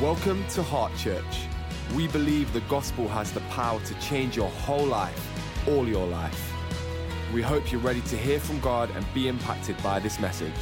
[0.00, 1.46] Welcome to Heart Church.
[1.94, 6.52] We believe the gospel has the power to change your whole life, all your life.
[7.32, 10.52] We hope you're ready to hear from God and be impacted by this message.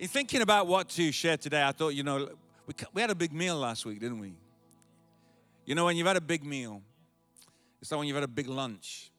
[0.00, 2.30] In thinking about what to share today, I thought, you know,
[2.66, 4.32] we, we had a big meal last week, didn't we?
[5.66, 6.82] You know, when you've had a big meal,
[7.80, 9.12] it's like when you've had a big lunch,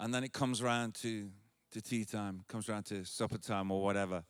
[0.00, 1.30] and then it comes around to,
[1.70, 4.24] to tea time, comes around to supper time or whatever.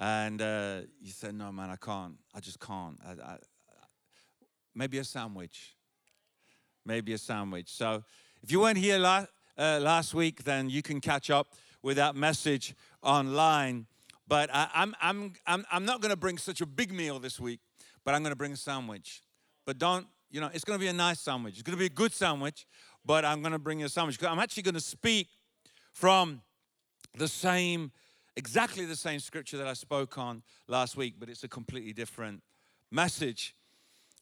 [0.00, 2.14] And uh, you said, no, man, I can't.
[2.34, 2.98] I just can't.
[3.06, 3.36] I, I,
[4.74, 5.76] maybe a sandwich.
[6.86, 7.68] Maybe a sandwich.
[7.68, 8.02] So
[8.42, 9.28] if you weren't here last,
[9.58, 11.48] uh, last week, then you can catch up
[11.82, 13.86] with that message online.
[14.26, 17.38] But I, I'm, I'm, I'm, I'm not going to bring such a big meal this
[17.38, 17.60] week,
[18.02, 19.22] but I'm going to bring a sandwich.
[19.66, 21.54] But don't, you know, it's going to be a nice sandwich.
[21.54, 22.66] It's going to be a good sandwich,
[23.04, 24.16] but I'm going to bring you a sandwich.
[24.24, 25.28] I'm actually going to speak
[25.92, 26.40] from
[27.18, 27.92] the same
[28.40, 32.42] exactly the same scripture that I spoke on last week, but it's a completely different
[32.90, 33.54] message.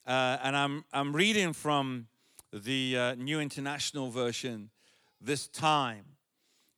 [0.04, 2.08] Uh, and I'm, I'm reading from
[2.52, 4.70] the uh, New International Version
[5.20, 6.04] this time.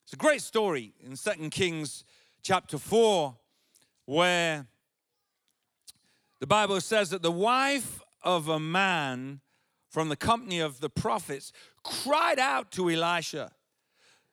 [0.05, 2.05] It's a great story in Second Kings
[2.43, 3.35] chapter 4,
[4.05, 4.67] where
[6.41, 9.41] the Bible says that the wife of a man
[9.89, 13.51] from the company of the prophets cried out to Elisha,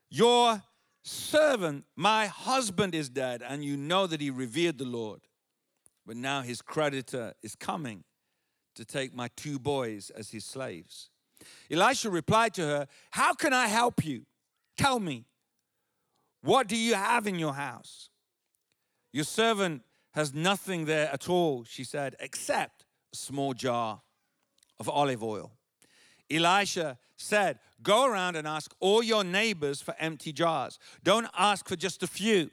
[0.09, 0.61] Your
[1.07, 5.21] servant, my husband is dead, and you know that he revered the Lord.
[6.05, 8.03] But now his creditor is coming
[8.75, 11.09] to take my two boys as his slaves.
[11.69, 14.25] Elisha replied to her, How can I help you?
[14.77, 15.25] Tell me,
[16.41, 18.09] what do you have in your house?
[19.11, 19.81] Your servant
[20.13, 24.01] has nothing there at all, she said, except a small jar
[24.79, 25.56] of olive oil.
[26.29, 30.79] Elisha said, Go around and ask all your neighbors for empty jars.
[31.03, 32.49] Don't ask for just a few.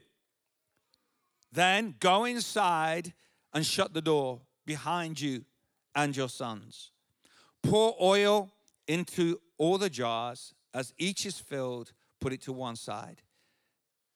[1.50, 3.14] Then go inside
[3.52, 5.44] and shut the door behind you
[5.94, 6.90] and your sons.
[7.62, 8.50] Pour oil
[8.86, 10.54] into all the jars.
[10.74, 13.22] As each is filled, put it to one side.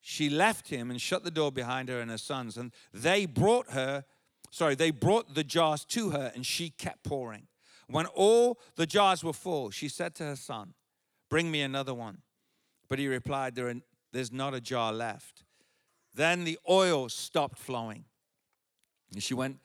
[0.00, 2.56] She left him and shut the door behind her and her sons.
[2.56, 4.04] And they brought her,
[4.50, 7.46] sorry, they brought the jars to her and she kept pouring.
[7.88, 10.74] When all the jars were full, she said to her son,
[11.30, 12.18] Bring me another one.
[12.88, 13.74] But he replied, there are,
[14.12, 15.44] There's not a jar left.
[16.14, 18.04] Then the oil stopped flowing.
[19.12, 19.60] And she went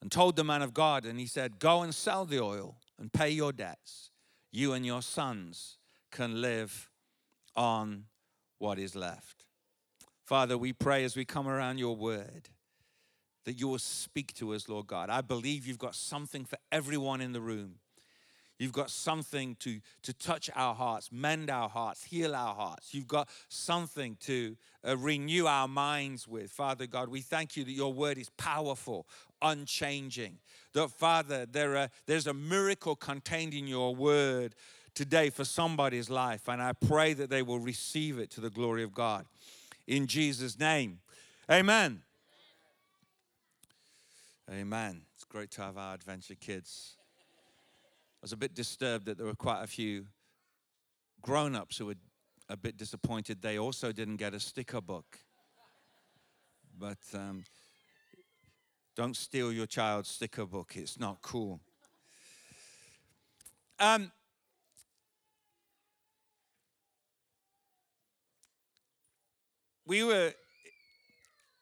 [0.00, 3.12] and told the man of God, and he said, Go and sell the oil and
[3.12, 4.10] pay your debts.
[4.50, 5.78] You and your sons
[6.10, 6.90] can live
[7.54, 8.04] on
[8.58, 9.44] what is left.
[10.24, 12.48] Father, we pray as we come around your word
[13.48, 15.08] that you will speak to us, Lord God.
[15.08, 17.76] I believe you've got something for everyone in the room.
[18.58, 22.92] You've got something to, to touch our hearts, mend our hearts, heal our hearts.
[22.92, 24.54] You've got something to
[24.86, 26.50] uh, renew our minds with.
[26.50, 29.06] Father God, we thank you that your word is powerful,
[29.40, 30.36] unchanging.
[30.74, 34.56] That, Father, there are, there's a miracle contained in your word
[34.92, 36.48] today for somebody's life.
[36.48, 39.24] And I pray that they will receive it to the glory of God.
[39.86, 40.98] In Jesus' name,
[41.50, 42.02] amen.
[44.50, 45.02] Amen.
[45.14, 46.96] It's great to have our adventure kids.
[46.96, 50.06] I was a bit disturbed that there were quite a few
[51.20, 51.96] grown ups who were
[52.48, 55.18] a bit disappointed they also didn't get a sticker book.
[56.78, 57.44] But um,
[58.96, 61.60] don't steal your child's sticker book, it's not cool.
[63.78, 64.10] Um,
[69.86, 70.32] we were,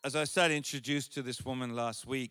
[0.05, 2.31] as I said, introduced to this woman last week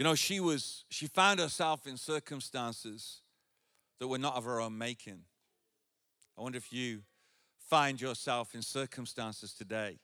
[0.00, 3.20] you know, she was, she found herself in circumstances
[3.98, 5.18] that were not of her own making.
[6.38, 7.02] I wonder if you
[7.68, 9.98] find yourself in circumstances today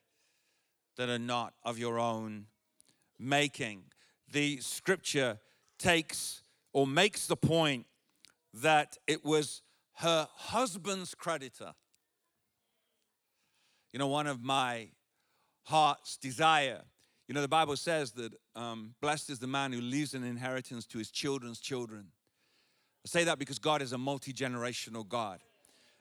[0.99, 2.45] that are not of your own
[3.19, 3.85] making.
[4.31, 5.39] The scripture
[5.79, 6.43] takes
[6.75, 7.87] or makes the point
[8.53, 9.63] that it was
[9.95, 11.73] her husband's creditor.
[13.95, 14.89] You know, one of my
[15.63, 16.83] heart's desire
[17.29, 20.87] you know, the Bible says that um, blessed is the man who leaves an inheritance
[20.87, 22.07] to his children's children.
[23.05, 25.41] I say that because God is a multi generational God.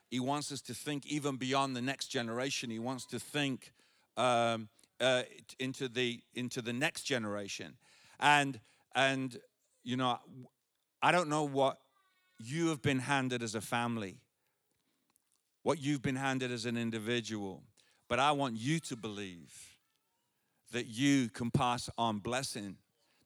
[0.08, 2.70] He wants us to think even beyond the next generation.
[2.70, 3.72] He wants to think
[4.16, 4.68] um,
[5.00, 5.22] uh,
[5.58, 7.74] into the into the next generation,
[8.20, 8.60] and
[8.94, 9.36] and
[9.82, 10.18] you know,
[11.02, 11.78] I don't know what
[12.38, 14.18] you have been handed as a family,
[15.64, 17.64] what you've been handed as an individual,
[18.08, 19.75] but I want you to believe
[20.72, 22.76] that you can pass on blessing,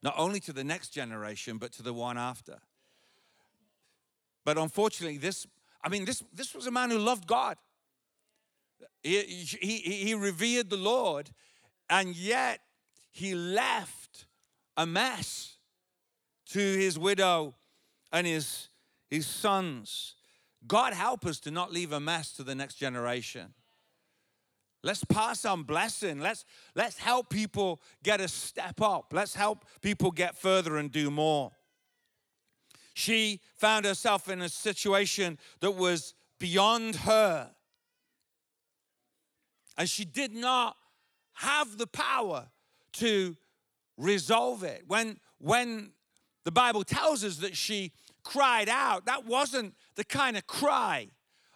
[0.03, 2.59] not only to the next generation, but to the one after.
[4.45, 5.47] But unfortunately, this,
[5.83, 7.57] I mean, this, this was a man who loved God.
[9.03, 9.21] He,
[9.61, 11.31] he, he revered the Lord,
[11.89, 12.61] and yet
[13.11, 14.27] he left
[14.77, 15.57] a mess
[16.47, 17.55] to his widow
[18.13, 18.69] and his,
[19.09, 20.15] his sons.
[20.67, 23.55] God help us to not leave a mess to the next generation.
[24.82, 26.21] Let's pass on blessing.
[26.21, 26.44] Let's,
[26.75, 29.12] let's help people get a step up.
[29.12, 31.53] Let's help people get further and do more.
[32.94, 37.50] She found herself in a situation that was beyond her.
[39.77, 40.77] And she did not
[41.35, 42.49] have the power
[42.94, 43.37] to
[43.97, 44.85] resolve it.
[44.87, 45.93] When, when
[46.44, 47.93] the Bible tells us that she
[48.23, 51.09] cried out, that wasn't the kind of cry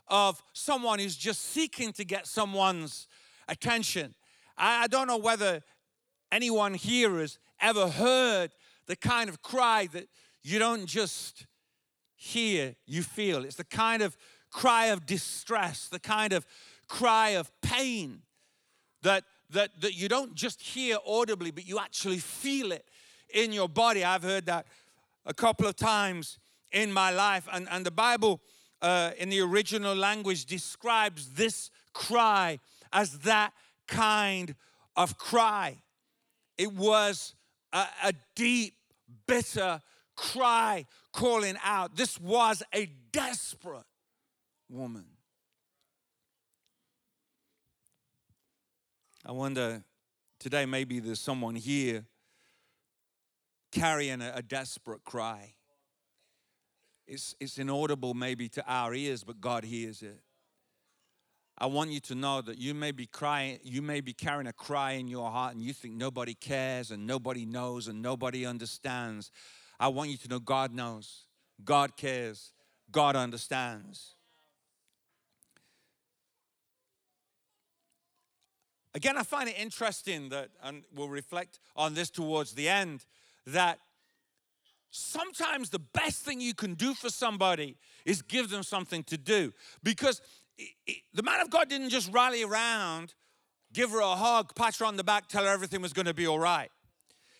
[0.09, 3.07] of someone who's just seeking to get someone's
[3.49, 4.15] attention.
[4.57, 5.63] I, I don't know whether
[6.31, 8.51] anyone here has ever heard
[8.87, 10.09] the kind of cry that
[10.43, 11.47] you don't just
[12.17, 13.45] hear, you feel.
[13.45, 14.17] It's the kind of
[14.51, 16.47] cry of distress, the kind of
[16.89, 18.23] cry of pain
[19.03, 22.85] that, that, that you don't just hear audibly, but you actually feel it
[23.33, 24.05] in your body.
[24.05, 24.67] I've heard that
[25.27, 26.39] a couple of times
[26.73, 27.49] in my life.
[27.53, 28.41] And, and the Bible,
[28.83, 32.59] uh, in the original language, describes this cry
[32.95, 33.53] as that
[33.87, 34.55] kind
[34.97, 35.83] of cry.
[36.57, 37.35] It was
[37.73, 38.75] a, a deep,
[39.27, 39.83] bitter
[40.17, 41.97] cry calling out.
[41.97, 43.85] This was a desperate
[44.71, 45.05] woman.
[49.27, 49.83] I wonder
[50.39, 52.05] today, maybe there's someone here
[53.73, 55.55] carrying a, a desperate cry.
[57.07, 60.21] It's, it's inaudible maybe to our ears, but God hears it.
[61.57, 64.53] I want you to know that you may be crying, you may be carrying a
[64.53, 69.31] cry in your heart and you think nobody cares and nobody knows and nobody understands.
[69.79, 71.27] I want you to know God knows,
[71.65, 72.53] God cares,
[72.91, 74.15] God understands.
[78.95, 83.05] Again, I find it interesting that, and we'll reflect on this towards the end,
[83.47, 83.79] that
[84.91, 89.53] sometimes the best thing you can do for somebody is give them something to do.
[89.83, 90.21] Because
[91.15, 93.15] the man of God didn't just rally around,
[93.73, 96.15] give her a hug, pat her on the back, tell her everything was going to
[96.15, 96.71] be all right.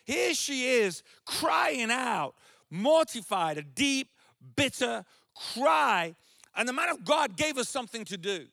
[0.05, 2.35] Here she is crying out,
[2.69, 4.09] mortified, a deep,
[4.55, 5.05] bitter
[5.53, 6.15] cry.
[6.55, 8.45] And the man of God gave us something to do.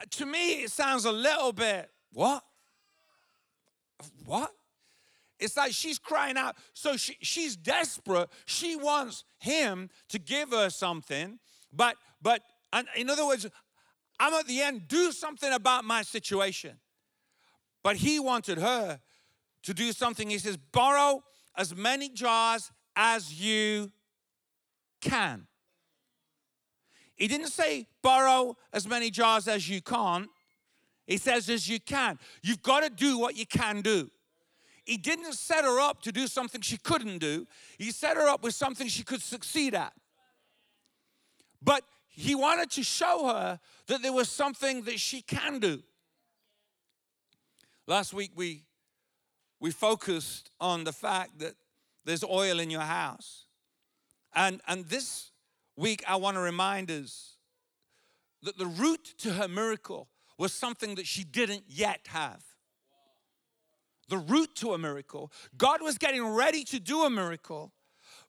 [0.00, 2.44] Uh, to me, it sounds a little bit, what?
[4.24, 4.52] What?
[5.38, 6.56] It's like she's crying out.
[6.72, 8.28] So she, she's desperate.
[8.46, 11.38] She wants him to give her something.
[11.72, 12.42] But, but
[12.96, 13.46] in other words,
[14.18, 16.78] I'm at the end, do something about my situation.
[17.82, 19.00] But he wanted her
[19.62, 20.30] to do something.
[20.30, 21.22] He says, borrow
[21.56, 23.92] as many jars as you
[25.00, 25.46] can.
[27.14, 30.28] He didn't say borrow as many jars as you can't.
[31.06, 32.18] He says as you can.
[32.42, 34.10] You've got to do what you can do.
[34.84, 37.46] He didn't set her up to do something she couldn't do.
[37.78, 39.92] He set her up with something she could succeed at.
[41.62, 41.82] But
[42.16, 45.82] he wanted to show her that there was something that she can do.
[47.86, 48.64] Last week we
[49.60, 51.54] we focused on the fact that
[52.04, 53.44] there's oil in your house.
[54.34, 55.30] And and this
[55.76, 57.36] week I want to remind us
[58.42, 60.08] that the root to her miracle
[60.38, 62.42] was something that she didn't yet have.
[64.08, 65.30] The root to a miracle.
[65.58, 67.72] God was getting ready to do a miracle,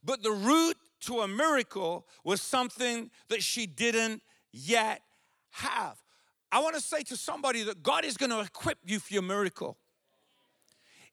[0.03, 5.01] but the root to a miracle was something that she didn't yet
[5.51, 5.97] have.
[6.51, 9.23] I want to say to somebody that God is going to equip you for your
[9.23, 9.77] miracle.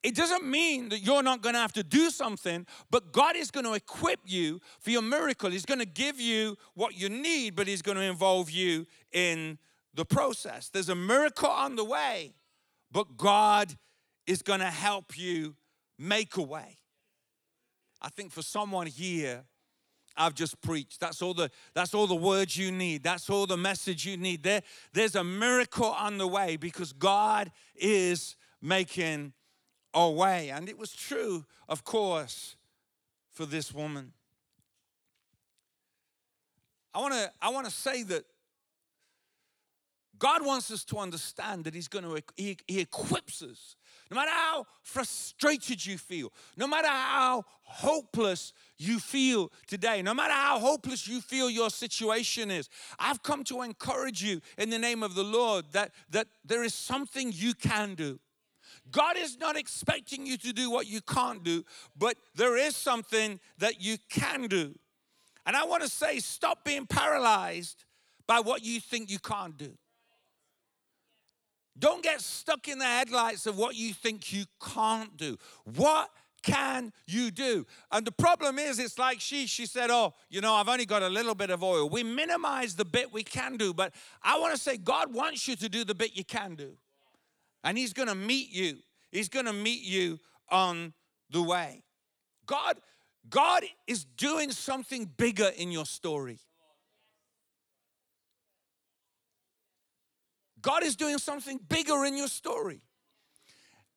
[0.03, 3.51] It doesn't mean that you're not going to have to do something, but God is
[3.51, 5.51] going to equip you for your miracle.
[5.51, 9.59] He's going to give you what you need, but He's going to involve you in
[9.95, 10.69] the process.
[10.69, 12.35] There's a miracle on the way,
[12.93, 13.75] but God
[14.27, 15.57] is going to help you
[15.99, 16.77] make a way.
[18.03, 19.45] I think for someone here,
[20.17, 21.01] I've just preached.
[21.01, 23.03] That's all the that's all the words you need.
[23.03, 24.43] That's all the message you need.
[24.43, 29.33] There, there's a miracle on the way because God is making
[29.93, 30.51] a way.
[30.51, 32.57] And it was true, of course,
[33.31, 34.13] for this woman.
[36.95, 38.25] I want to I want to say that
[40.19, 43.75] God wants us to understand that He's going to he, he equips us
[44.15, 50.33] no matter how frustrated you feel, no matter how hopeless you feel today, no matter
[50.33, 55.03] how hopeless you feel your situation is, I've come to encourage you in the name
[55.03, 58.21] of the Lord that, that there is something you can do.
[58.93, 61.65] God is not expecting you to do what you can't do,
[61.99, 64.77] but there is something that you can do.
[65.45, 67.85] And I want to say, stop being paralyzed
[68.29, 69.77] by what you think you can't do.
[71.79, 75.37] Don't get stuck in the headlights of what you think you can't do.
[75.65, 76.11] What
[76.43, 77.67] can you do?
[77.91, 81.03] And the problem is, it's like she, she said, Oh, you know, I've only got
[81.03, 81.89] a little bit of oil.
[81.89, 85.57] We minimize the bit we can do, but I want to say, God wants you
[85.57, 86.77] to do the bit you can do.
[87.65, 88.79] And He's going to meet you,
[89.11, 90.93] He's going to meet you on
[91.31, 91.83] the way.
[92.47, 92.77] God,
[93.29, 96.39] God is doing something bigger in your story.
[100.65, 102.81] God is doing something bigger in your story.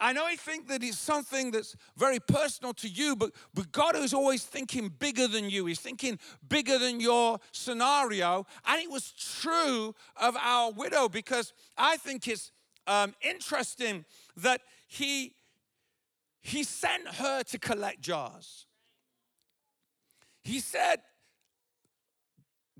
[0.01, 3.95] I know I think that it's something that's very personal to you, but, but God
[3.95, 5.65] is always thinking bigger than you.
[5.65, 8.45] He's thinking bigger than your scenario.
[8.65, 12.51] And it was true of our widow because I think it's
[12.85, 14.03] um, interesting
[14.35, 15.35] that he,
[16.41, 18.65] he sent her to collect jars.
[20.43, 20.97] He said,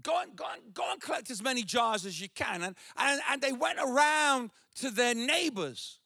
[0.02, 2.64] go and, go, and, go and collect as many jars as you can.
[2.64, 6.00] And, and, and they went around to their neighbors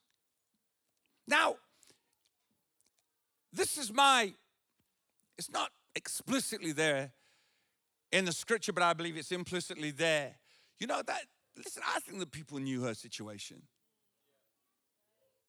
[1.31, 1.55] now,
[3.53, 4.33] this is my,
[5.37, 7.11] it's not explicitly there
[8.11, 10.35] in the scripture, but I believe it's implicitly there.
[10.79, 11.21] You know, that,
[11.55, 13.61] listen, I think that people knew her situation.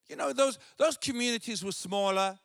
[0.09, 2.39] You know, those, those communities were smaller.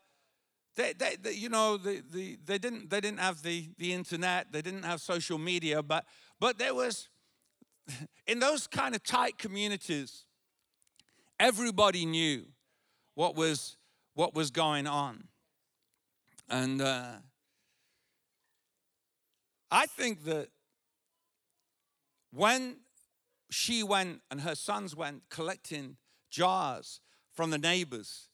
[0.77, 4.51] They, they, they, you know, the, the, they, didn't, they didn't have the, the internet,
[4.51, 6.05] they didn't have social media, but,
[6.39, 7.09] but there was,
[8.27, 10.23] in those kind of tight communities,
[11.39, 12.45] everybody knew
[13.15, 13.75] what was
[14.13, 15.25] what was going on.
[16.49, 17.17] And uh,
[19.69, 20.49] I think that
[22.31, 22.77] when
[23.51, 25.97] she went and her sons went collecting
[26.31, 26.99] jars
[27.31, 28.29] from the neighbors,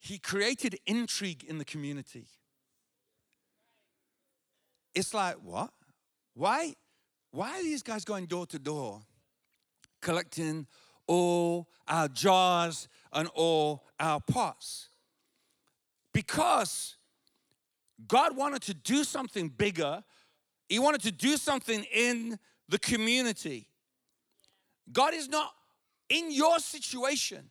[0.00, 2.26] he created intrigue in the community.
[4.94, 5.70] It's like, what?
[6.34, 6.74] Why?
[7.30, 9.02] Why are these guys going door to door
[10.00, 10.66] collecting
[11.08, 14.90] all our jars and all our pots.
[16.12, 16.96] Because
[18.06, 20.04] God wanted to do something bigger,
[20.68, 22.38] He wanted to do something in
[22.68, 23.68] the community.
[24.92, 25.52] God is not
[26.08, 27.50] in your situation,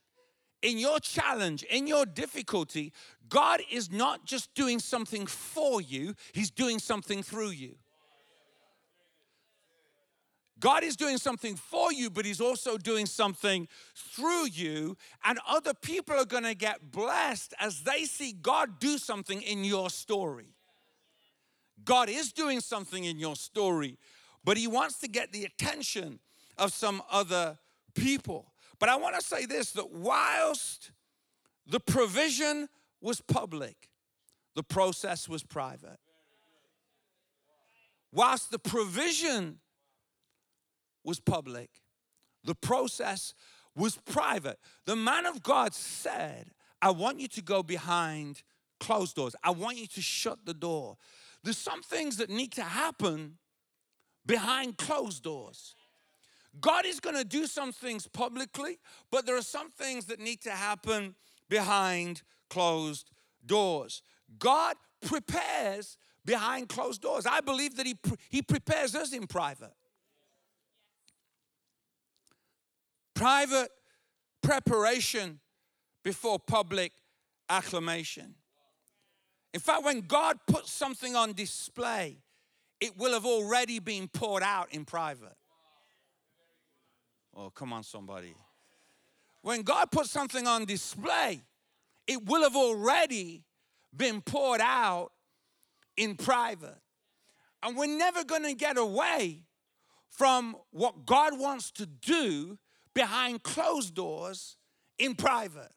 [0.61, 2.93] in your challenge, in your difficulty.
[3.29, 7.75] God is not just doing something for you, He's doing something through you.
[10.59, 14.97] God is doing something for you, but He's also doing something through you.
[15.23, 19.63] And other people are going to get blessed as they see God do something in
[19.63, 20.55] your story.
[21.85, 23.97] God is doing something in your story,
[24.43, 26.19] but He wants to get the attention
[26.57, 27.59] of some other
[27.93, 28.51] people.
[28.79, 30.91] But I want to say this that whilst
[31.65, 32.69] the provision
[33.01, 33.89] was public,
[34.55, 35.99] the process was private.
[38.11, 39.59] Whilst the provision
[41.03, 41.69] was public,
[42.43, 43.33] the process
[43.75, 44.59] was private.
[44.85, 48.41] The man of God said, I want you to go behind
[48.79, 49.35] closed doors.
[49.43, 50.97] I want you to shut the door.
[51.43, 53.37] There's some things that need to happen
[54.25, 55.75] behind closed doors.
[56.61, 58.79] God is going to do some things publicly,
[59.11, 61.15] but there are some things that need to happen
[61.49, 63.11] behind closed
[63.45, 64.01] doors.
[64.39, 67.25] God prepares behind closed doors.
[67.25, 67.95] I believe that He,
[68.29, 69.73] he prepares us in private.
[73.17, 73.69] private
[74.43, 75.39] preparation
[76.03, 76.93] before public
[77.49, 78.35] acclamation.
[79.53, 82.19] In fact, when God puts something on display,
[82.79, 85.35] it will have already been poured out in private.
[87.37, 88.33] Oh, come on, somebody.
[89.43, 91.43] When God puts something on display,
[92.07, 93.43] it will have already
[93.95, 95.11] been poured out
[95.95, 96.79] in private.
[97.61, 99.43] And we're never going to get away
[100.09, 102.57] from what God wants to do
[102.95, 104.57] behind closed doors
[104.97, 105.71] in private.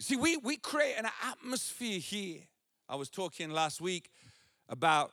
[0.00, 2.40] See, we, we create an atmosphere here.
[2.88, 4.10] I was talking last week
[4.68, 5.12] about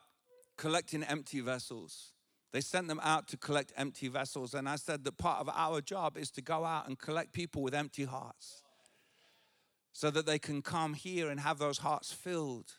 [0.57, 2.12] collecting empty vessels.
[2.53, 5.81] They sent them out to collect empty vessels, and I said that part of our
[5.81, 8.61] job is to go out and collect people with empty hearts
[9.91, 12.73] so that they can come here and have those hearts filled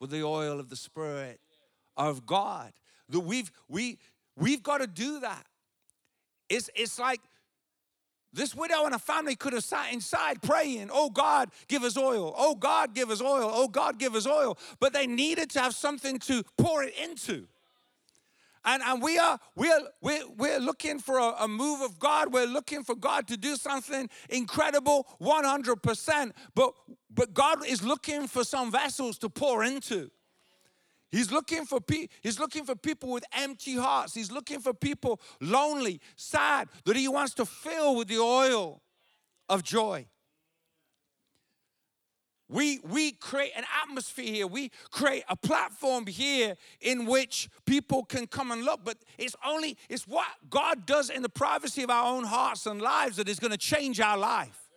[0.00, 1.40] with the oil of the Spirit
[1.96, 2.72] of God.
[3.08, 3.98] That we've we
[4.36, 5.44] We've got to do that.
[6.48, 7.20] It's, it's like
[8.32, 12.34] this widow and her family could have sat inside praying, Oh God, give us oil.
[12.36, 13.50] Oh God, give us oil.
[13.52, 14.58] Oh God, give us oil.
[14.80, 17.46] But they needed to have something to pour it into.
[18.64, 22.32] And, and we are we're, we're, we're looking for a, a move of God.
[22.32, 26.32] We're looking for God to do something incredible 100%.
[26.54, 26.72] But,
[27.10, 30.10] but God is looking for some vessels to pour into.
[31.10, 34.14] He's looking for pe- he's looking for people with empty hearts.
[34.14, 38.80] He's looking for people lonely, sad, that he wants to fill with the oil
[39.48, 40.06] of joy.
[42.52, 44.46] We, we create an atmosphere here.
[44.46, 48.80] We create a platform here in which people can come and look.
[48.84, 52.82] But it's only, it's what God does in the privacy of our own hearts and
[52.82, 54.68] lives that is going to change our life.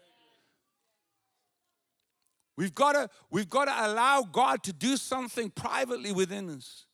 [2.56, 6.86] We've got to, we've got to allow God to do something privately within us.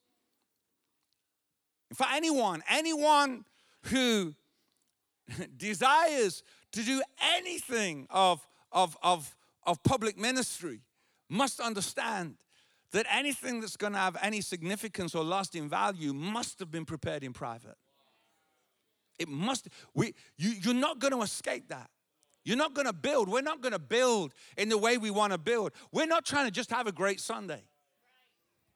[1.94, 3.46] For anyone, anyone
[3.84, 4.34] who
[5.58, 7.04] desires to do
[7.36, 10.82] anything of, of, of, of public ministry
[11.30, 12.36] must understand
[12.92, 17.24] that anything that's going to have any significance or lasting value must have been prepared
[17.24, 17.78] in private.
[19.18, 21.90] It must, we, you, you're not going to escape that.
[22.44, 23.30] You're not going to build.
[23.30, 25.72] We're not going to build in the way we want to build.
[25.92, 27.64] We're not trying to just have a great Sunday.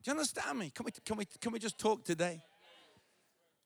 [0.04, 0.70] Do you understand me?
[0.70, 2.42] Can we, can we, can we just talk today?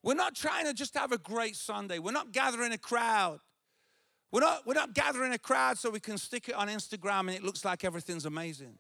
[0.02, 2.00] We're not trying to just have a great Sunday.
[2.00, 3.40] We're not gathering a crowd.
[4.32, 7.32] We're not, we're not gathering a crowd so we can stick it on Instagram and
[7.32, 8.76] it looks like everything's amazing.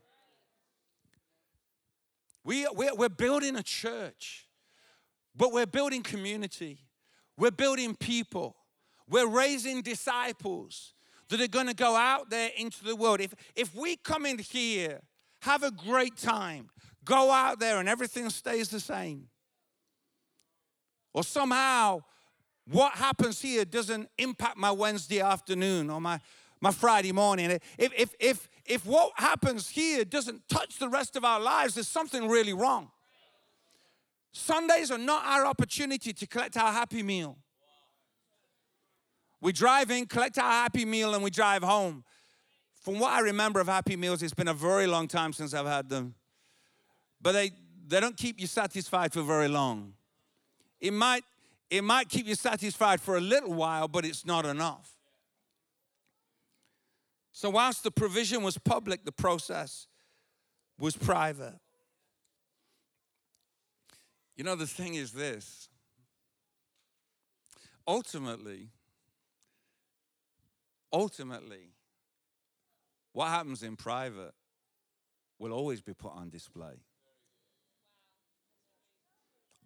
[2.43, 4.47] We, we're, we're building a church,
[5.35, 6.79] but we're building community.
[7.37, 8.55] We're building people.
[9.09, 10.93] We're raising disciples
[11.29, 13.21] that are going to go out there into the world.
[13.21, 15.01] If, if we come in here,
[15.41, 16.69] have a great time,
[17.05, 19.29] go out there and everything stays the same,
[21.13, 22.01] or somehow
[22.71, 26.19] what happens here doesn't impact my Wednesday afternoon or my,
[26.61, 27.59] my Friday morning.
[27.77, 31.87] If, if, if, if what happens here doesn't touch the rest of our lives, there's
[31.87, 32.91] something really wrong.
[34.31, 37.37] Sundays are not our opportunity to collect our happy meal.
[39.41, 42.03] We drive in, collect our Happy Meal, and we drive home.
[42.81, 45.65] From what I remember of Happy Meals, it's been a very long time since I've
[45.65, 46.15] had them.
[47.21, 47.51] But they,
[47.87, 49.93] they don't keep you satisfied for very long.
[50.81, 51.23] It might,
[51.69, 54.95] it might keep you satisfied for a little while, but it's not enough.
[57.31, 59.87] So, whilst the provision was public, the process
[60.79, 61.59] was private.
[64.35, 65.69] You know, the thing is this
[67.87, 68.69] ultimately,
[70.91, 71.73] ultimately,
[73.13, 74.33] what happens in private
[75.39, 76.75] will always be put on display.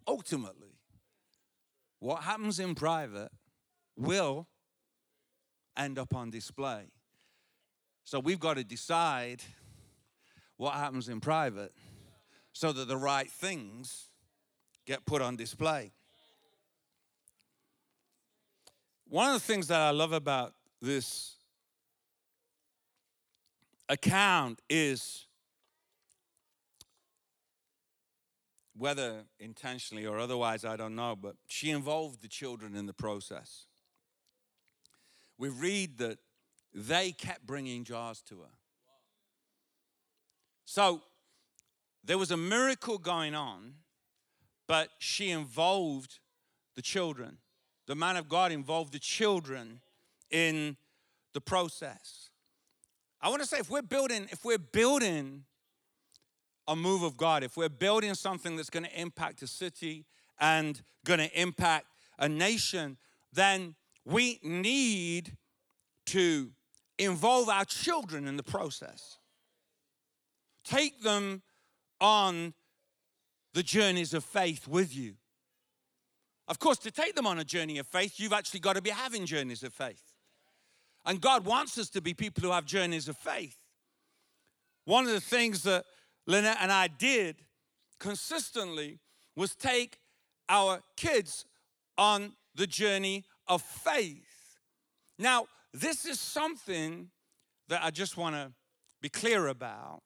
[0.06, 0.74] Ultimately,
[2.04, 3.30] what happens in private
[3.96, 4.46] will
[5.74, 6.84] end up on display.
[8.04, 9.42] So we've got to decide
[10.58, 11.72] what happens in private
[12.52, 14.10] so that the right things
[14.84, 15.92] get put on display.
[19.08, 21.36] One of the things that I love about this
[23.88, 25.26] account is
[28.76, 33.66] whether intentionally or otherwise, I don't know, but she involved the children in the process.
[35.38, 36.18] We read that
[36.72, 38.50] they kept bringing jars to her.
[40.64, 41.02] So
[42.02, 43.74] there was a miracle going on,
[44.66, 46.18] but she involved
[46.74, 47.38] the children.
[47.86, 49.80] The man of God involved the children
[50.30, 50.76] in
[51.32, 52.30] the process.
[53.20, 55.44] I want to say if we're building, if we're building
[56.66, 60.06] a move of God, if we're building something that's going to impact a city
[60.40, 61.86] and going to impact
[62.18, 62.96] a nation,
[63.32, 63.74] then
[64.04, 65.36] we need
[66.06, 66.50] to
[66.98, 69.18] involve our children in the process.
[70.64, 71.42] Take them
[72.00, 72.54] on
[73.52, 75.14] the journeys of faith with you.
[76.46, 78.90] Of course, to take them on a journey of faith, you've actually got to be
[78.90, 80.02] having journeys of faith.
[81.06, 83.56] And God wants us to be people who have journeys of faith.
[84.84, 85.84] One of the things that
[86.26, 87.36] and I did
[87.98, 89.00] consistently
[89.36, 89.98] was take
[90.48, 91.44] our kids
[91.96, 94.58] on the journey of faith.
[95.18, 97.10] Now, this is something
[97.68, 98.52] that I just want to
[99.00, 100.02] be clear about.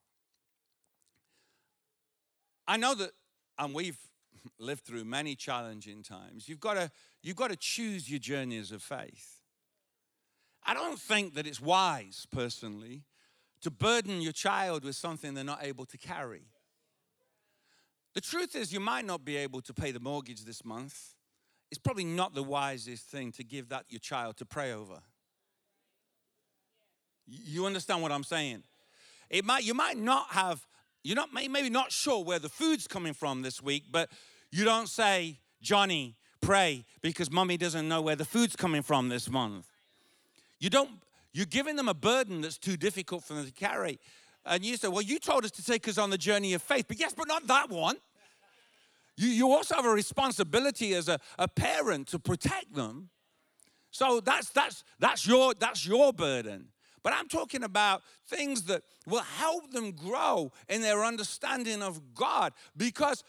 [2.67, 3.11] I know that,
[3.59, 3.99] and we've
[4.59, 6.49] lived through many challenging times.
[6.49, 6.91] You've got to,
[7.23, 9.41] you've got to choose your journeys of faith.
[10.65, 13.05] I don't think that it's wise, personally,
[13.61, 16.43] to burden your child with something they're not able to carry.
[18.15, 21.15] The truth is, you might not be able to pay the mortgage this month.
[21.71, 25.01] It's probably not the wisest thing to give that your child to pray over.
[27.27, 28.63] You understand what I'm saying?
[29.29, 30.67] It might, you might not have,
[31.05, 34.11] you're not maybe not sure where the food's coming from this week, but
[34.51, 39.29] you don't say, Johnny, pray because mommy doesn't know where the food's coming from this
[39.31, 39.67] month.
[40.59, 40.91] You don't,
[41.33, 43.99] you're giving them a burden that's too difficult for them to carry.
[44.45, 46.87] And you say, Well, you told us to take us on the journey of faith,
[46.89, 47.97] but yes, but not that one.
[49.17, 53.11] you, you also have a responsibility as a, a parent to protect them.
[53.91, 56.69] So that's that's that's your that's your burden.
[57.03, 62.53] But I'm talking about things that will help them grow in their understanding of God
[62.77, 63.25] because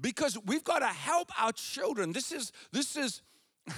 [0.00, 2.12] because we've got to help our children.
[2.12, 3.22] This is this is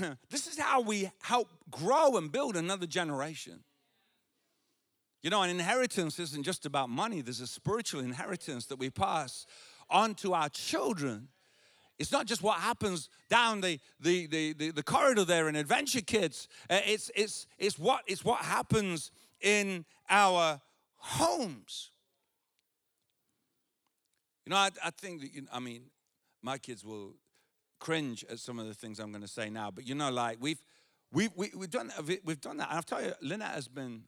[0.30, 3.64] this is how we help grow and build another generation.
[5.22, 9.46] You know, an inheritance isn't just about money, there's a spiritual inheritance that we pass
[9.88, 11.28] on to our children.
[11.98, 16.00] It's not just what happens down the, the, the, the, the corridor there in Adventure
[16.00, 16.48] Kids.
[16.68, 20.60] Uh, it's, it's, it's, what, it's what happens in our
[20.96, 21.90] homes.
[24.44, 25.82] You know, I, I think that, you know, I mean,
[26.42, 27.14] my kids will
[27.82, 30.38] cringe at some of the things I'm going to say now, but you know, like
[30.40, 30.62] we've,
[31.12, 31.92] we've, we, we have done,
[32.24, 32.68] we've done that.
[32.68, 34.04] And I'll tell you, Lynette has been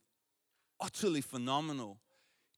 [0.80, 1.98] utterly phenomenal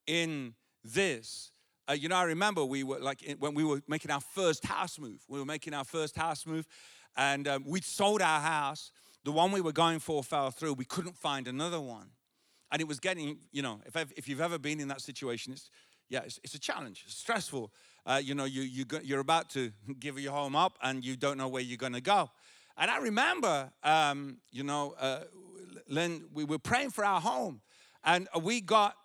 [0.05, 0.53] in
[0.83, 1.51] this.
[1.89, 4.99] Uh, you know, I remember we were like when we were making our first house
[4.99, 5.23] move.
[5.27, 6.67] We were making our first house move,
[7.15, 8.91] and um, we'd sold our house.
[9.23, 10.73] The one we were going for fell through.
[10.73, 12.11] We couldn't find another one
[12.71, 15.69] and it was getting, you know, if, if you've ever been in that situation, it's,
[16.09, 17.71] yeah, it's, it's a challenge, it's stressful.
[18.07, 21.37] Uh, you know, you, you, you're about to give your home up and you don't
[21.37, 22.29] know where you're going to go.
[22.77, 25.21] And I remember, um, you know, uh,
[25.89, 27.61] Lynn, we were praying for our home
[28.05, 28.95] and we got,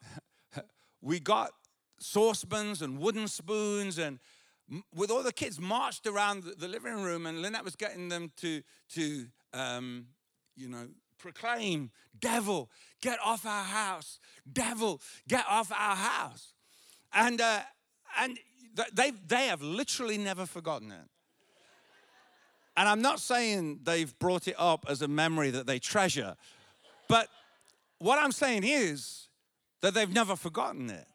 [1.03, 1.51] we got
[1.99, 4.21] saucepans and wooden spoons and
[4.95, 8.63] with all the kids marched around the, living room and Lynette was getting them to,
[8.91, 10.07] to um,
[10.57, 10.87] you know,
[11.19, 14.21] proclaim, Devil, get off our house.
[14.51, 16.53] Devil, get off our house.
[17.13, 17.61] And, uh,
[18.19, 18.39] and
[18.93, 21.09] they, they have literally never forgotten it.
[22.77, 26.37] And I'm not saying they've brought it up as a memory that they treasure,
[27.09, 27.29] but
[27.99, 29.29] what I'm saying is
[29.83, 31.07] that they've never forgotten it.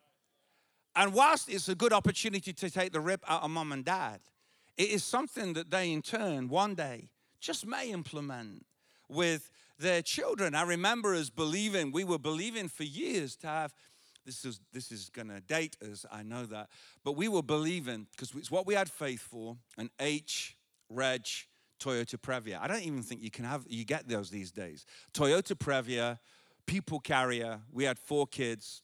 [0.96, 4.20] And whilst it's a good opportunity to take the rip out of mom and dad,
[4.78, 8.66] it is something that they in turn one day just may implement
[9.10, 10.56] with their children.
[10.56, 13.74] I remember us believing, we were believing for years to have,
[14.28, 16.68] this is, this is going to date us, I know that,
[17.04, 20.58] but we were believing, because it's what we had faith for, an H,
[20.90, 21.26] Reg,
[21.80, 22.60] Toyota Previa.
[22.62, 24.86] I don't even think you can have, you get those these days.
[25.14, 26.20] Toyota Previa,
[26.66, 28.84] people carrier, we had four kids,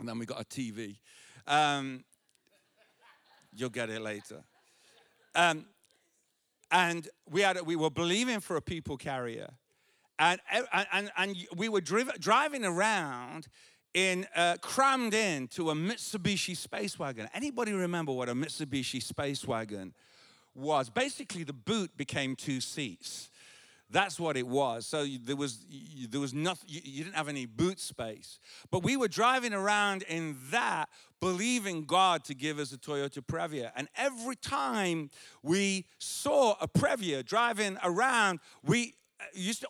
[0.00, 0.98] and then we got a TV.
[1.46, 2.04] Um,
[3.54, 4.42] you'll get it later.
[5.36, 5.66] Um,
[6.70, 9.48] and we had we were believing for a people carrier
[10.18, 10.40] and,
[10.92, 13.46] and, and we were driv- driving around
[13.94, 17.28] in uh, crammed into a Mitsubishi space wagon.
[17.34, 19.94] Anybody remember what a Mitsubishi space wagon
[20.54, 20.90] was?
[20.90, 23.30] Basically, the boot became two seats.
[23.90, 24.86] That's what it was.
[24.86, 25.64] So there was
[26.10, 26.68] there was nothing.
[26.68, 28.38] You didn't have any boot space.
[28.70, 33.70] But we were driving around in that, believing God to give us a Toyota Previa.
[33.74, 35.08] And every time
[35.42, 38.94] we saw a Previa driving around, we
[39.32, 39.68] used to,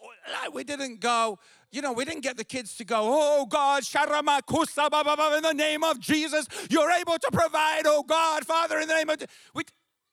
[0.52, 1.38] we didn't go,
[1.70, 6.00] you know, we didn't get the kids to go, oh God, in the name of
[6.00, 9.22] Jesus, you're able to provide, oh God, Father, in the name of,
[9.54, 9.62] we,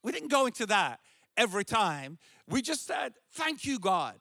[0.03, 0.99] we didn't go into that
[1.37, 2.17] every time.
[2.47, 4.15] We just said, thank you, God.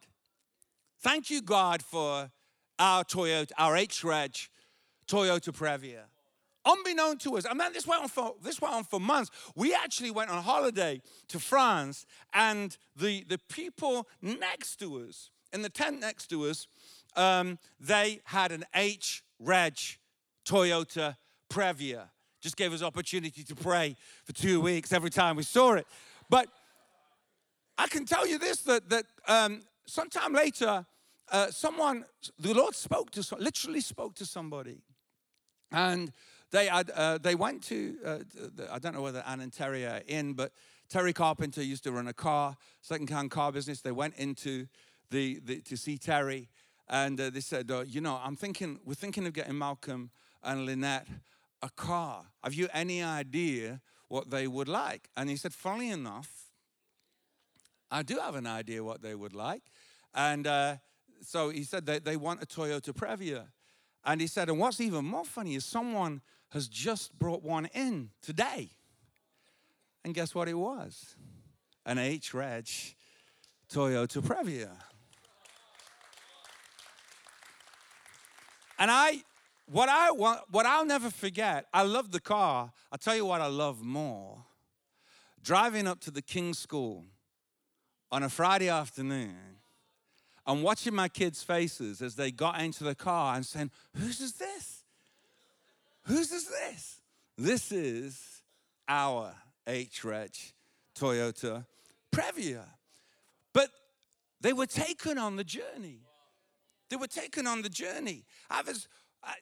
[1.01, 2.31] Thank you, God, for
[2.79, 4.35] our Toyota, our H-Reg
[5.07, 6.03] Toyota Previa
[6.67, 7.45] unbeknown to us.
[7.47, 9.29] I mean, this went on for this went on for months.
[9.55, 15.61] We actually went on holiday to France, and the the people next to us in
[15.61, 16.67] the tent next to us,
[17.15, 19.77] um, they had an H Reg
[20.45, 21.15] Toyota
[21.49, 22.09] Previa.
[22.41, 25.87] Just gave us opportunity to pray for two weeks every time we saw it.
[26.29, 26.47] But
[27.77, 30.85] I can tell you this that that um, sometime later,
[31.31, 32.05] uh, someone
[32.39, 34.81] the Lord spoke to literally spoke to somebody,
[35.71, 36.11] and
[36.51, 38.17] they, had, uh, they went to, uh,
[38.71, 40.53] I don't know whether Ann and Terry are in, but
[40.87, 43.81] Terry Carpenter used to run a car, second-hand car business.
[43.81, 44.67] They went into
[45.09, 46.47] the, the to see Terry,
[46.87, 50.11] and uh, they said, uh, you know, I'm thinking, we're thinking of getting Malcolm
[50.43, 51.07] and Lynette
[51.61, 52.25] a car.
[52.43, 55.09] Have you any idea what they would like?
[55.17, 56.29] And he said, funnily enough,
[57.89, 59.63] I do have an idea what they would like.
[60.13, 60.75] And uh,
[61.21, 63.47] so he said they, they want a Toyota Previa.
[64.03, 68.11] And he said, and what's even more funny is someone has just brought one in
[68.21, 68.69] today.
[70.03, 71.15] And guess what it was?
[71.85, 72.67] An H Reg
[73.69, 74.69] Toyota Previa.
[78.77, 79.23] And I,
[79.65, 82.71] what I want, what I'll never forget, I love the car.
[82.91, 84.43] I'll tell you what I love more.
[85.43, 87.05] Driving up to the King's School
[88.11, 89.35] on a Friday afternoon
[90.47, 94.33] and watching my kids' faces as they got into the car and saying, Whose is
[94.33, 94.83] this?
[96.03, 97.01] Whose is this?
[97.37, 98.41] This is
[98.87, 99.35] our
[99.67, 100.31] H Reg
[100.97, 101.65] Toyota
[102.11, 102.63] Previa.
[103.53, 103.69] But
[104.41, 106.04] they were taken on the journey.
[106.89, 108.25] They were taken on the journey.
[108.49, 108.87] I was,
[109.23, 109.33] I,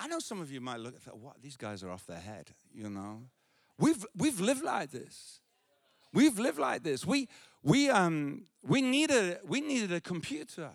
[0.00, 2.20] I know some of you might look at that, what, these guys are off their
[2.20, 3.22] head, you know.
[3.78, 5.40] We've, we've lived like this.
[6.12, 7.04] We've lived like this.
[7.04, 7.28] We,
[7.62, 10.70] we, um, we, needed, we needed a computer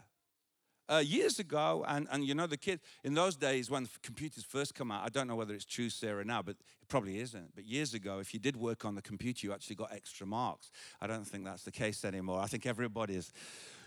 [0.89, 4.73] uh, years ago, and, and you know, the kids, in those days when computers first
[4.73, 7.55] come out, I don't know whether it's true, Sarah, now, but it probably isn't.
[7.55, 10.71] But years ago, if you did work on the computer, you actually got extra marks.
[10.99, 12.41] I don't think that's the case anymore.
[12.41, 13.31] I think everybody's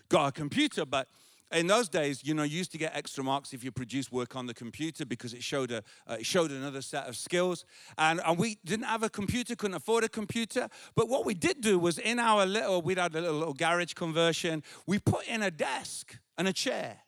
[0.08, 1.08] got a computer, but
[1.50, 4.36] in those days, you know, you used to get extra marks if you produced work
[4.36, 7.64] on the computer because it showed a uh, it showed another set of skills.
[7.98, 10.68] And, and we didn't have a computer, couldn't afford a computer.
[10.94, 13.92] But what we did do was in our little, we'd had a little, little garage
[13.92, 14.62] conversion.
[14.86, 16.98] We put in a desk and a chair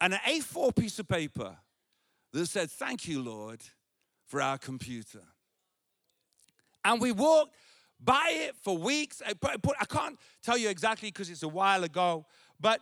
[0.00, 1.56] and an A4 piece of paper
[2.32, 3.60] that said, "Thank you, Lord,
[4.26, 5.22] for our computer."
[6.84, 7.54] And we walked
[8.04, 9.22] by it for weeks.
[9.26, 9.32] I,
[9.80, 12.26] I can't tell you exactly because it's a while ago,
[12.64, 12.80] but,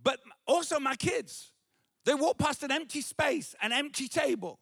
[0.00, 1.50] but also my kids,
[2.04, 4.60] they walk past an empty space, an empty table.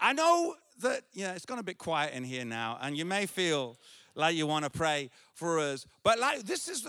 [0.00, 3.26] I know that, yeah, it's gone a bit quiet in here now, and you may
[3.26, 3.78] feel
[4.16, 6.84] like you want to pray for us, but like this is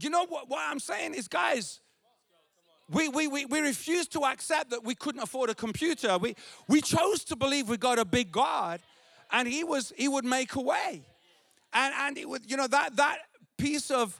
[0.00, 1.80] you know what, what I'm saying is, guys,
[2.90, 6.16] we, we, we, we refuse to accept that we couldn't afford a computer.
[6.16, 6.34] We,
[6.66, 8.80] we chose to believe we got a big God
[9.30, 11.02] and he was he would make a way.
[11.74, 13.18] And and it would, you know, that that
[13.58, 14.18] piece of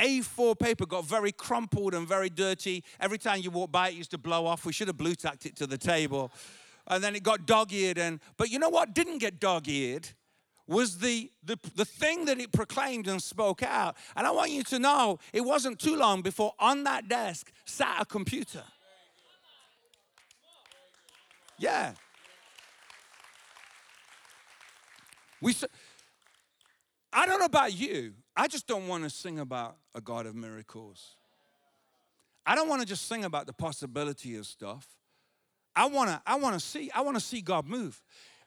[0.00, 2.84] a4 paper got very crumpled and very dirty.
[3.00, 4.64] Every time you walk by, it used to blow off.
[4.64, 6.32] We should have blue tacked it to the table.
[6.86, 7.98] And then it got dog-eared.
[7.98, 10.08] And but you know what didn't get dog-eared?
[10.66, 13.96] Was the, the, the thing that it proclaimed and spoke out.
[14.16, 18.00] And I want you to know it wasn't too long before on that desk sat
[18.00, 18.64] a computer.
[21.58, 21.92] Yeah.
[25.40, 25.54] We,
[27.12, 28.14] I don't know about you.
[28.36, 31.16] I just don't want to sing about a God of miracles.
[32.46, 34.86] I don't want to just sing about the possibility of stuff.
[35.76, 38.02] I want to I want to see I want to see God move.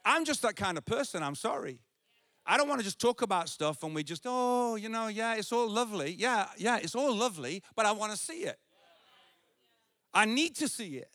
[0.06, 1.80] I'm just that kind of person, I'm sorry.
[2.46, 5.36] I don't want to just talk about stuff and we just oh, you know, yeah,
[5.36, 6.12] it's all lovely.
[6.12, 8.58] Yeah, yeah, it's all lovely, but I want to see it.
[10.14, 11.10] I need to see it.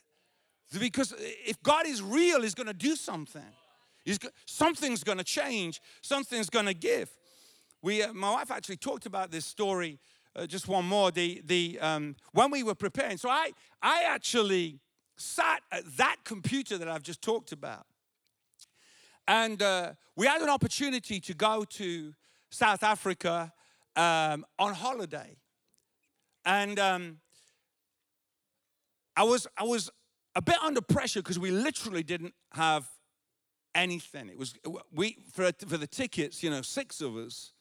[0.79, 3.43] Because if God is real, he's going to do something.
[4.05, 5.81] He's, something's going to change.
[6.01, 7.11] Something's going to give.
[7.83, 9.99] We, uh, my wife actually talked about this story.
[10.35, 11.11] Uh, just one more.
[11.11, 13.51] The, the, um, when we were preparing, so I,
[13.83, 14.81] I actually
[15.17, 17.87] sat at that computer that I've just talked about.
[19.29, 22.15] And uh, we had an opportunity to go to
[22.51, 23.53] South Africa
[23.95, 25.37] um, on holiday.
[26.45, 27.19] And um,
[29.17, 29.91] I, was, I was
[30.35, 32.89] a bit under pressure because we literally didn't have
[33.75, 34.29] anything.
[34.29, 34.55] It was
[34.93, 36.43] we for for the tickets.
[36.43, 37.53] You know, six of us.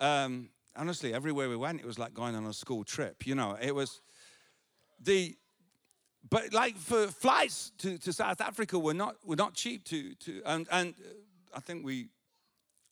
[0.00, 3.26] Um, honestly, everywhere we went, it was like going on a school trip.
[3.26, 4.00] You know, it was
[5.02, 5.36] the.
[6.28, 10.42] But like for flights to, to South Africa were not were not cheap to to
[10.44, 10.94] and and
[11.56, 12.08] I think we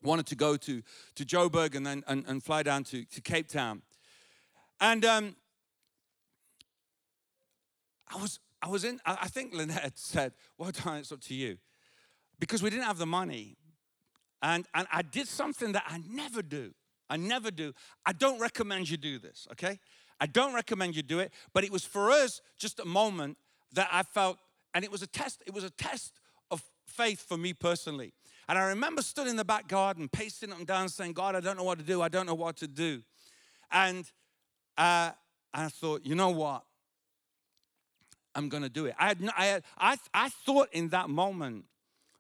[0.03, 0.83] wanted to go to
[1.17, 3.83] to Joburg and then and, and fly down to, to Cape Town.
[4.81, 5.37] And um,
[8.09, 11.59] I was I was in I think Lynette said, Well it's up to you
[12.39, 13.57] because we didn't have the money.
[14.41, 16.73] And, and I did something that I never do.
[17.11, 17.73] I never do.
[18.05, 19.79] I don't recommend you do this, okay?
[20.21, 23.39] I don't recommend you do it, but it was for us just a moment
[23.73, 24.39] that I felt,
[24.75, 26.15] and it was a test, it was a test
[26.51, 28.13] of faith for me personally.
[28.49, 31.41] And I remember stood in the back garden, pacing up and down, saying, God, I
[31.41, 32.01] don't know what to do.
[32.01, 33.03] I don't know what to do.
[33.71, 34.11] And
[34.79, 35.11] uh,
[35.53, 36.65] I thought, you know what?
[38.35, 38.95] I'm going to do it.
[38.99, 41.65] I, had, I, had, I, I thought in that moment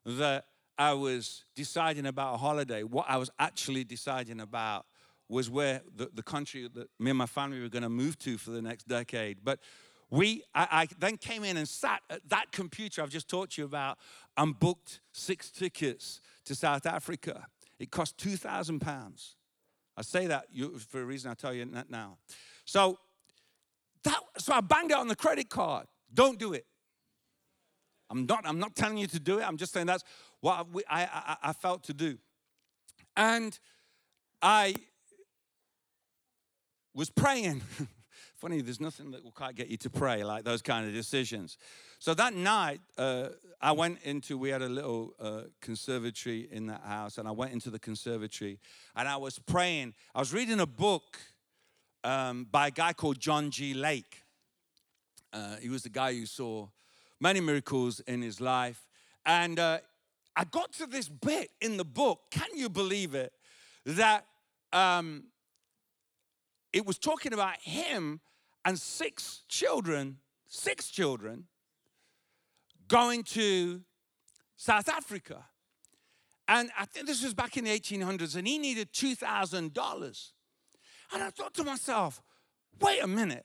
[0.05, 0.47] that
[0.79, 2.85] I was deciding about a holiday.
[2.85, 4.87] What I was actually deciding about
[5.29, 8.39] was where the, the country that me and my family were going to move to
[8.39, 9.39] for the next decade.
[9.43, 9.59] But
[10.11, 13.63] we, I, I, then came in and sat at that computer I've just talked to
[13.63, 13.99] you about
[14.37, 17.47] and booked six tickets to South Africa.
[17.79, 19.37] It cost two thousand pounds.
[19.97, 20.47] I say that
[20.89, 21.29] for a reason.
[21.29, 22.19] I'll tell you that now.
[22.65, 22.99] So
[24.05, 25.87] that, so I banged it on the credit card.
[26.15, 26.65] Don't do it.
[28.11, 29.43] I'm not, I'm not telling you to do it.
[29.47, 30.05] I'm just saying that's
[30.41, 32.19] what I, I, I felt to do.
[33.17, 33.59] And
[34.41, 34.75] I
[36.95, 37.63] was praying.
[38.37, 41.59] Funny, there's nothing that will quite get you to pray like those kind of decisions.
[41.99, 46.83] So that night, uh, I went into, we had a little uh, conservatory in that
[46.83, 48.61] house, and I went into the conservatory
[48.95, 49.95] and I was praying.
[50.15, 51.19] I was reading a book
[52.05, 53.75] um, by a guy called John G.
[53.75, 54.23] Lake.
[55.33, 56.69] Uh, he was the guy who saw
[57.21, 58.87] many miracles in his life.
[59.27, 59.79] And uh,
[60.37, 62.21] I got to this bit in the book.
[62.31, 63.33] Can you believe it?
[63.85, 64.27] That
[64.73, 65.25] um,
[66.73, 68.21] it was talking about him
[68.65, 71.45] and six children, six children
[72.89, 73.83] going to
[74.57, 75.45] South Africa.
[76.49, 80.31] And I think this was back in the 1800s, and he needed $2,000.
[81.13, 82.23] And I thought to myself,
[82.81, 83.45] wait a minute.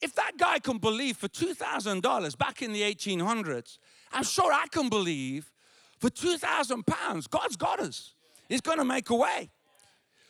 [0.00, 3.78] If that guy can believe for $2,000 back in the 1800s,
[4.12, 5.50] I'm sure I can believe
[5.98, 8.14] for 2,000 pounds, God's got us.
[8.48, 9.50] He's going to make a way.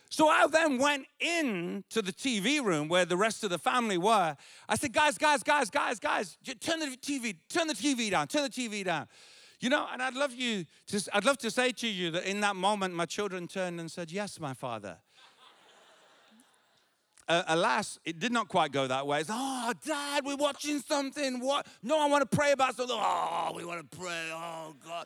[0.09, 3.97] So I then went in to the TV room where the rest of the family
[3.97, 4.37] were.
[4.69, 8.43] I said, guys, guys, guys, guys, guys, turn the TV, turn the TV down, turn
[8.43, 9.07] the TV down.
[9.59, 12.39] You know, and I'd love you to, I'd love to say to you that in
[12.41, 14.97] that moment, my children turned and said, Yes, my father.
[17.27, 19.21] Uh, alas, it did not quite go that way.
[19.21, 21.39] It's, oh, Dad, we're watching something.
[21.39, 21.67] What?
[21.83, 22.95] No, I want to pray about something.
[22.97, 24.29] Oh, we want to pray.
[24.33, 25.05] Oh, God.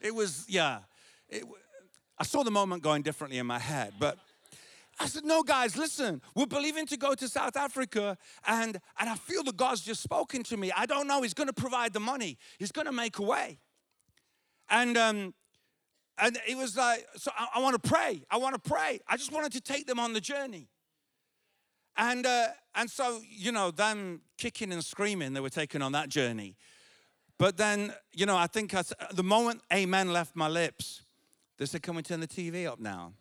[0.00, 0.80] It was, yeah.
[1.28, 1.44] It,
[2.18, 4.18] I saw the moment going differently in my head, but
[5.00, 9.14] I said, no, guys, listen, we're believing to go to South Africa, and, and I
[9.16, 10.70] feel that God's just spoken to me.
[10.76, 13.58] I don't know, He's gonna provide the money, He's gonna make a way.
[14.68, 15.34] And um,
[16.18, 18.22] and it was like, so I, I want to pray.
[18.30, 19.00] I want to pray.
[19.08, 20.68] I just wanted to take them on the journey.
[21.96, 26.08] And uh, and so you know, them kicking and screaming, they were taken on that
[26.08, 26.56] journey.
[27.38, 31.02] But then, you know, I think I, the moment amen left my lips,
[31.58, 33.14] they said, Can we turn the TV up now?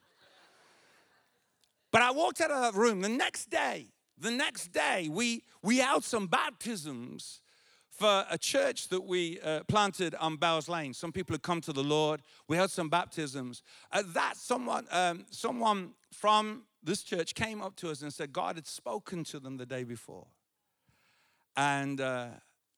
[1.91, 3.87] But I walked out of that room the next day.
[4.17, 7.41] The next day, we, we held some baptisms
[7.89, 10.93] for a church that we uh, planted on Bells Lane.
[10.93, 12.21] Some people had come to the Lord.
[12.47, 13.63] We held some baptisms.
[13.91, 18.55] At that, someone, um, someone from this church came up to us and said God
[18.55, 20.27] had spoken to them the day before.
[21.55, 22.27] And, uh,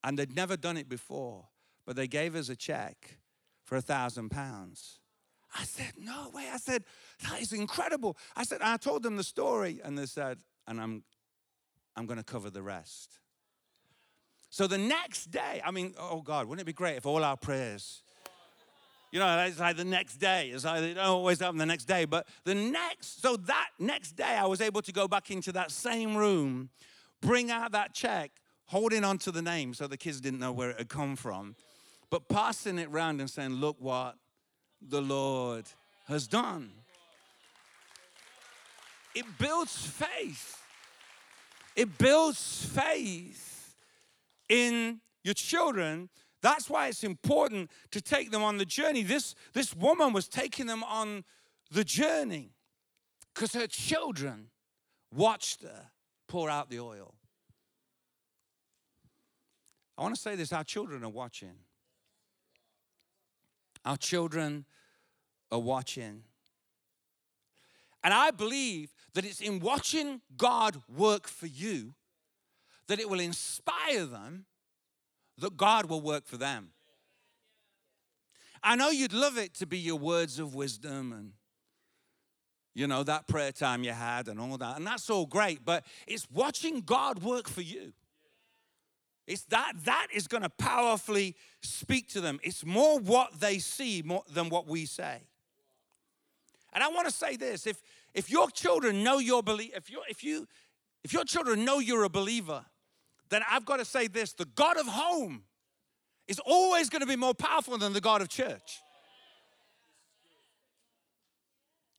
[0.03, 1.45] and they'd never done it before,
[1.85, 3.17] but they gave us a check
[3.63, 4.99] for a thousand pounds.
[5.55, 6.47] I said, No way.
[6.51, 6.83] I said,
[7.29, 8.17] That is incredible.
[8.35, 11.03] I said, I told them the story, and they said, And I'm,
[11.95, 13.19] I'm going to cover the rest.
[14.49, 17.37] So the next day, I mean, oh God, wouldn't it be great if all our
[17.37, 18.02] prayers,
[19.13, 20.49] you know, it's like the next day.
[20.49, 24.23] It's like don't always happen the next day, but the next, so that next day,
[24.23, 26.71] I was able to go back into that same room,
[27.21, 28.32] bring out that check,
[28.65, 31.56] holding on to the name so the kids didn't know where it had come from,
[32.10, 34.15] but passing it around and saying, Look what
[34.82, 35.65] the Lord
[36.08, 36.71] has done.
[39.13, 40.60] It builds faith.
[41.76, 43.76] It builds faith
[44.49, 46.10] in your children.
[46.43, 49.01] That's why it's important to take them on the journey.
[49.01, 51.23] This, this woman was taking them on
[51.71, 52.51] the journey
[53.34, 54.49] because her children
[55.10, 55.91] watched her
[56.27, 57.15] pour out the oil.
[59.97, 61.56] I want to say this our children are watching.
[63.86, 64.65] Our children
[65.49, 66.23] are watching.
[68.03, 71.93] And I believe that it's in watching God work for you
[72.88, 74.45] that it will inspire them
[75.38, 76.69] that God will work for them.
[78.63, 81.32] I know you'd love it to be your words of wisdom and,
[82.74, 84.78] you know, that prayer time you had and all that.
[84.78, 87.93] And that's all great, but it's watching God work for you.
[89.28, 92.39] It's that that is going to powerfully speak to them.
[92.43, 95.22] It's more what they see more than what we say.
[96.74, 97.82] And I want to say this: if
[98.13, 100.48] if your children know your belief, if you if you
[101.04, 102.65] if your children know you're a believer,
[103.34, 105.43] then I've got to say this: the God of home
[106.28, 108.80] is always going to be more powerful than the God of church.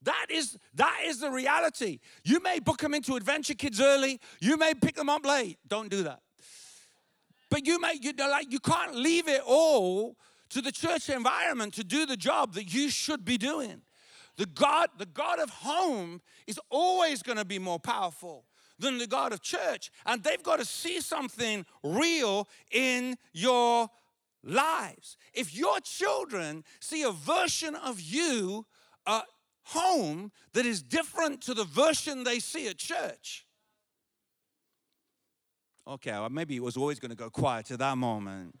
[0.03, 1.99] That is that is the reality.
[2.23, 4.19] You may book them into Adventure Kids early.
[4.39, 5.57] You may pick them up late.
[5.67, 6.21] Don't do that.
[7.49, 10.17] But you may, you know, like you can't leave it all
[10.49, 13.81] to the church environment to do the job that you should be doing.
[14.37, 18.45] The God, the God of home is always going to be more powerful
[18.79, 19.91] than the God of church.
[20.05, 23.89] And they've got to see something real in your
[24.43, 25.17] lives.
[25.33, 28.65] If your children see a version of you
[29.07, 29.25] at
[29.65, 33.45] home that is different to the version they see at church,
[35.87, 38.57] Okay, well, maybe it was always going to go quiet at that moment.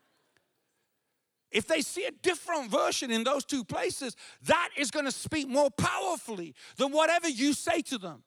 [1.51, 5.47] If they see a different version in those two places, that is going to speak
[5.47, 8.23] more powerfully than whatever you say to them.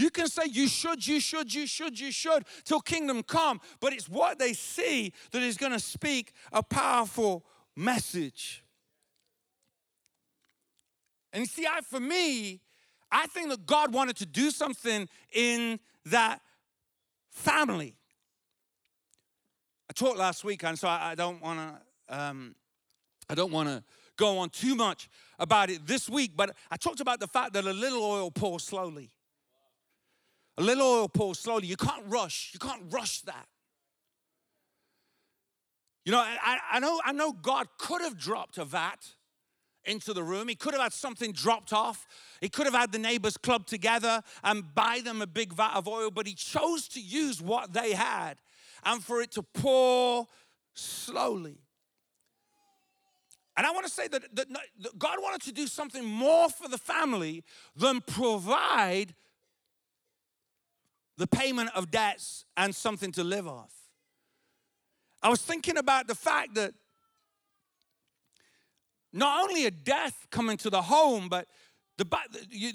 [0.00, 3.92] You can say you should, you should, you should, you should till kingdom come, but
[3.92, 7.44] it's what they see that is going to speak a powerful
[7.76, 8.64] message.
[11.34, 12.62] And you see, I, for me,
[13.12, 16.40] I think that God wanted to do something in that
[17.30, 17.94] family.
[19.90, 21.58] I talked last week, and so I, don't want
[22.08, 22.18] to.
[22.18, 22.54] Um,
[23.28, 23.84] I don't want to
[24.16, 27.64] go on too much about it this week, but I talked about the fact that
[27.64, 29.10] a little oil pours slowly.
[30.60, 31.66] A little oil pours slowly.
[31.68, 32.50] You can't rush.
[32.52, 33.46] You can't rush that.
[36.04, 38.98] You know, I, I know, I know God could have dropped a vat
[39.86, 40.48] into the room.
[40.48, 42.06] He could have had something dropped off.
[42.42, 45.88] He could have had the neighbors club together and buy them a big vat of
[45.88, 48.34] oil, but he chose to use what they had
[48.84, 50.26] and for it to pour
[50.74, 51.56] slowly.
[53.56, 54.46] And I want to say that, that,
[54.80, 57.44] that God wanted to do something more for the family
[57.74, 59.14] than provide
[61.20, 63.74] the payment of debts and something to live off.
[65.22, 66.72] I was thinking about the fact that
[69.12, 71.46] not only a death coming to the home, but
[71.98, 72.06] the,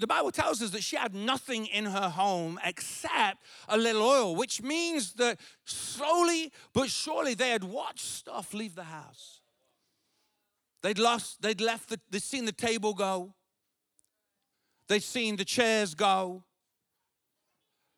[0.07, 4.61] Bible tells us that she had nothing in her home except a little oil, which
[4.61, 9.41] means that slowly but surely they had watched stuff leave the house.
[10.83, 13.33] They'd lost, they'd left, the, they'd seen the table go.
[14.87, 16.43] They'd seen the chairs go.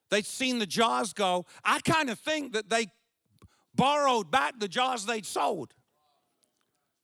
[0.10, 1.46] They'd seen the jars go.
[1.64, 2.88] I kind of think that they
[3.76, 5.74] borrowed back the jars they'd sold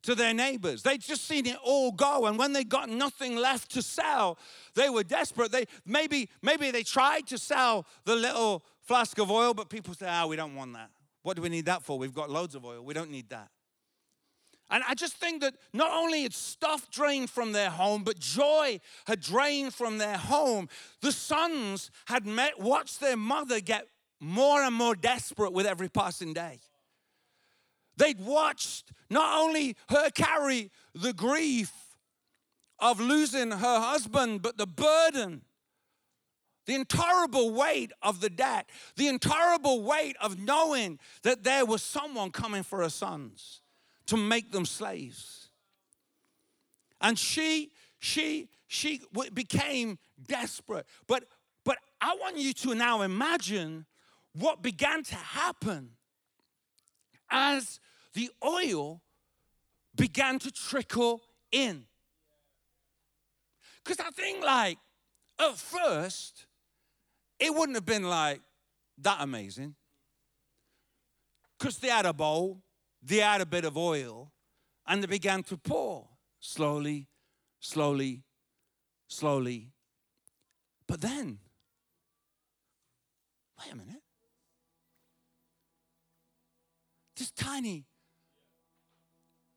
[0.04, 0.84] to their neighbors.
[0.84, 4.38] They'd just seen it all go, and when they got nothing left to sell,
[4.76, 5.51] they were desperate.
[5.51, 10.10] They maybe maybe they tried to sell the little flask of oil, but people said,
[10.12, 10.91] "Ah, oh, we don't want that.
[11.24, 11.97] What do we need that for?
[11.97, 12.84] We've got loads of oil.
[12.84, 13.49] We don't need that."
[14.70, 18.80] And I just think that not only had stuff drained from their home, but joy
[19.05, 20.70] had drained from their home.
[21.01, 23.88] The sons had met, watched their mother get
[24.20, 26.59] more and more desperate with every passing day.
[27.97, 31.72] They'd watched not only her carry the grief
[32.80, 35.43] of losing her husband, but the burden,
[36.66, 42.32] the intolerable weight of the debt, the intolerable weight of knowing that there was someone
[42.32, 43.61] coming for her sons
[44.08, 45.49] to make them slaves.
[47.01, 49.01] And she, she, she
[49.34, 50.86] became desperate.
[51.08, 51.26] But,
[51.64, 53.86] but I want you to now imagine
[54.34, 55.91] what began to happen
[57.30, 57.80] as
[58.14, 59.01] the oil
[59.95, 61.86] began to trickle in.
[63.84, 64.78] Because I think, like,
[65.39, 66.45] at first,
[67.39, 68.41] it wouldn't have been like
[68.99, 69.76] that amazing.
[71.58, 72.62] Because they had a bowl,
[73.04, 74.32] they had a bit of oil,
[74.88, 76.08] and they began to pour
[76.39, 77.08] slowly,
[77.60, 78.24] slowly,
[79.08, 79.72] slowly.
[80.88, 81.39] But then,
[83.60, 84.01] wait a minute.
[87.18, 87.86] This tiny.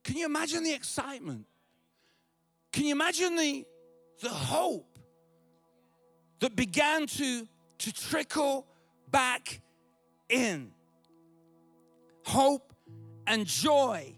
[0.05, 1.47] Can you imagine the excitement?
[2.73, 3.65] Can you imagine the,
[4.23, 4.99] the hope
[6.41, 8.67] that began to, to trickle
[9.11, 9.61] back
[10.29, 10.71] in?
[12.25, 12.76] Hope
[13.27, 14.13] and joy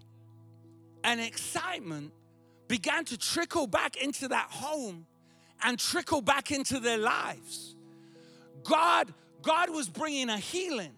[1.04, 2.12] and excitement
[2.68, 5.06] began to trickle back into that home
[5.62, 7.74] and trickle back into their lives.
[8.64, 10.94] God, God was bringing a healing.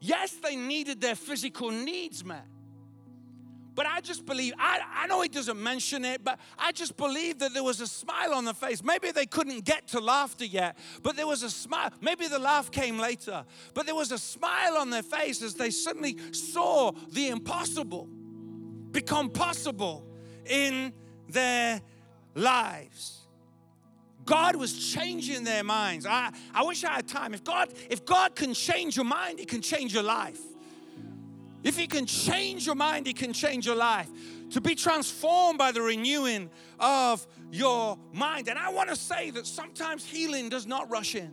[0.00, 2.46] Yes, they needed their physical needs met.
[3.74, 7.38] But I just believe, I, I know he doesn't mention it, but I just believe
[7.38, 8.82] that there was a smile on the face.
[8.82, 11.90] Maybe they couldn't get to laughter yet, but there was a smile.
[12.00, 15.70] Maybe the laugh came later, but there was a smile on their face as they
[15.70, 18.08] suddenly saw the impossible
[18.90, 20.04] become possible
[20.44, 20.92] in
[21.28, 21.80] their
[22.34, 23.20] lives.
[24.24, 26.06] God was changing their minds.
[26.06, 27.34] I, I wish I had time.
[27.34, 30.40] If God, if God can change your mind, He can change your life.
[31.62, 34.08] If He can change your mind, He can change your life.
[34.50, 38.48] To be transformed by the renewing of your mind.
[38.48, 41.32] And I want to say that sometimes healing does not rush in,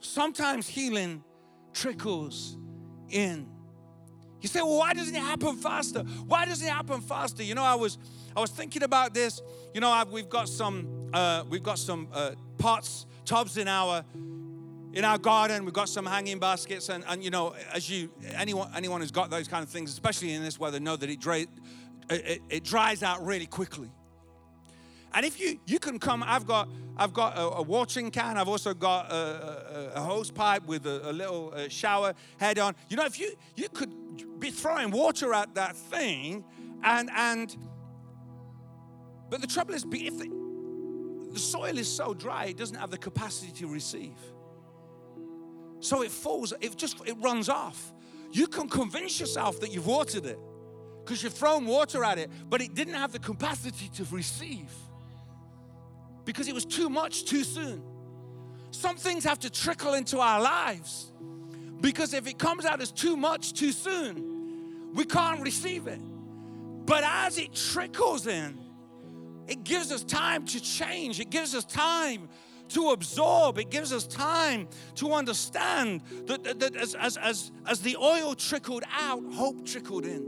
[0.00, 1.24] sometimes healing
[1.72, 2.58] trickles
[3.08, 3.48] in.
[4.40, 6.00] You say, well, why doesn't it happen faster?
[6.26, 7.42] Why doesn't it happen faster?
[7.42, 7.98] You know, I was
[8.36, 9.42] I was thinking about this.
[9.74, 14.04] You know, I've, we've got some uh, we've got some uh, pots, tubs in our
[14.92, 18.70] in our garden we've got some hanging baskets and, and you know as you anyone
[18.74, 21.46] anyone who's got those kind of things especially in this weather know that it, dry,
[22.08, 23.90] it, it dries out really quickly.
[25.14, 28.36] And if you you can come i've got i've got a, a watering can.
[28.36, 32.74] I've also got a, a, a hose pipe with a, little uh, shower head on.
[32.88, 33.92] You know if you you could
[34.38, 36.44] be throwing water at that thing
[36.82, 37.56] and and
[39.30, 40.30] but the trouble is if the,
[41.32, 44.16] the soil is so dry it doesn't have the capacity to receive
[45.80, 47.92] so it falls, it just it runs off.
[48.32, 50.38] You can convince yourself that you've watered it
[51.04, 54.70] because you've thrown water at it, but it didn't have the capacity to receive
[56.24, 57.82] because it was too much too soon.
[58.70, 61.10] Some things have to trickle into our lives
[61.80, 66.00] because if it comes out as too much too soon, we can't receive it.
[66.84, 68.58] But as it trickles in,
[69.46, 71.20] it gives us time to change.
[71.20, 72.28] It gives us time
[72.68, 73.58] to absorb.
[73.58, 78.34] It gives us time to understand that, that, that as, as, as, as the oil
[78.34, 80.26] trickled out, hope trickled in.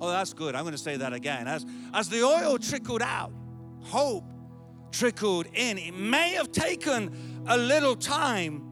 [0.00, 0.54] Oh, that's good.
[0.54, 1.46] I'm going to say that again.
[1.46, 1.64] As,
[1.94, 3.32] as the oil trickled out,
[3.82, 4.24] hope
[4.90, 5.78] trickled in.
[5.78, 8.62] It may have taken a little time,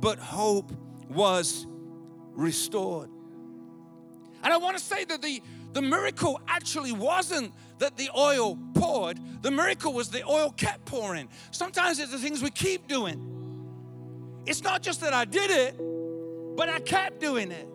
[0.00, 0.72] but hope
[1.08, 1.66] was
[2.34, 3.10] restored.
[4.42, 5.42] And I want to say that the,
[5.76, 11.28] the miracle actually wasn't that the oil poured, the miracle was the oil kept pouring.
[11.50, 14.40] Sometimes it's the things we keep doing.
[14.46, 15.78] It's not just that I did it,
[16.56, 17.68] but I kept doing it.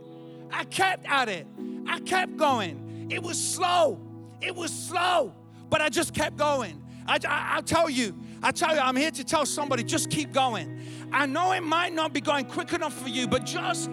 [0.51, 1.45] I kept at it.
[1.85, 3.07] I kept going.
[3.11, 3.99] It was slow.
[4.41, 5.35] It was slow,
[5.69, 6.81] but I just kept going.
[7.07, 10.33] I, I, will tell you, I tell you, I'm here to tell somebody just keep
[10.33, 10.79] going.
[11.11, 13.91] I know it might not be going quick enough for you, but just,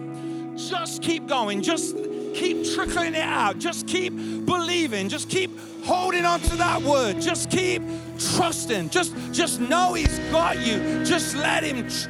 [0.55, 1.61] just keep going.
[1.61, 1.95] Just
[2.33, 3.59] keep trickling it out.
[3.59, 4.15] Just keep
[4.45, 5.09] believing.
[5.09, 5.51] Just keep
[5.83, 7.21] holding on to that word.
[7.21, 7.81] Just keep
[8.35, 8.89] trusting.
[8.89, 11.03] Just, just know He's got you.
[11.03, 12.09] Just let Him tr-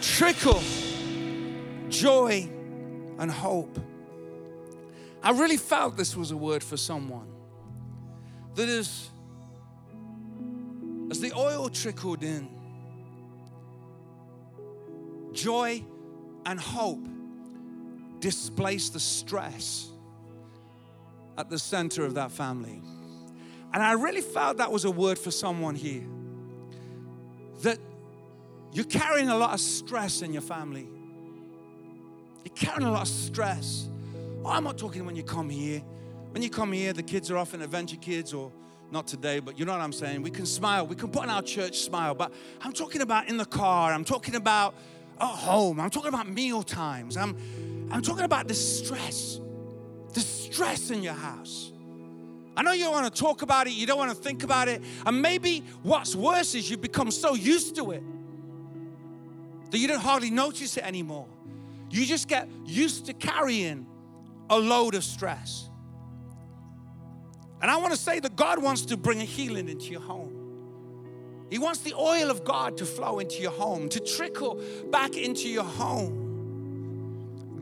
[0.00, 0.62] trickle
[1.88, 2.48] joy
[3.18, 3.78] and hope.
[5.22, 7.28] I really felt this was a word for someone
[8.54, 9.10] that is,
[11.10, 12.48] as the oil trickled in,
[15.32, 15.84] joy
[16.46, 17.06] and hope
[18.20, 19.88] displace the stress
[21.36, 22.82] at the center of that family.
[23.72, 26.04] And I really felt that was a word for someone here.
[27.62, 27.78] That
[28.72, 30.88] you're carrying a lot of stress in your family.
[32.44, 33.88] You're carrying a lot of stress.
[34.44, 35.82] Oh, I'm not talking when you come here.
[36.30, 38.52] When you come here, the kids are often adventure kids or
[38.90, 40.22] not today, but you know what I'm saying.
[40.22, 40.86] We can smile.
[40.86, 42.14] We can put on our church smile.
[42.14, 43.92] But I'm talking about in the car.
[43.92, 44.74] I'm talking about
[45.20, 45.78] at home.
[45.78, 47.16] I'm talking about meal times.
[47.16, 47.36] I'm
[47.90, 49.40] I'm talking about the stress,
[50.14, 51.72] the stress in your house.
[52.56, 54.68] I know you don't want to talk about it, you don't want to think about
[54.68, 54.82] it.
[55.06, 58.02] And maybe what's worse is you become so used to it
[59.70, 61.26] that you don't hardly notice it anymore.
[61.90, 63.86] You just get used to carrying
[64.48, 65.68] a load of stress.
[67.62, 70.36] And I want to say that God wants to bring a healing into your home.
[71.50, 75.48] He wants the oil of God to flow into your home, to trickle back into
[75.48, 76.19] your home.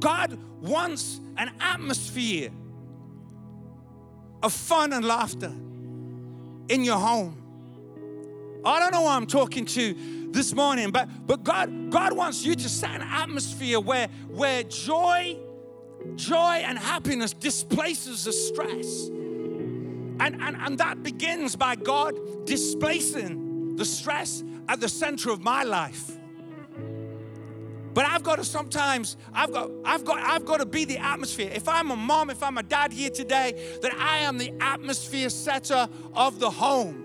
[0.01, 2.51] God wants an atmosphere
[4.43, 5.53] of fun and laughter
[6.69, 7.43] in your home.
[8.65, 12.55] I don't know who I'm talking to this morning, but, but God, God wants you
[12.55, 15.39] to set an atmosphere where, where joy,
[16.17, 19.09] joy and happiness displaces the stress.
[19.09, 25.63] And, and, and that begins by God displacing the stress at the center of my
[25.63, 26.18] life.
[27.99, 31.51] But I've got to sometimes, I've got, I've got, I've got to be the atmosphere.
[31.53, 35.29] If I'm a mom, if I'm a dad here today, that I am the atmosphere
[35.29, 37.03] setter of the home.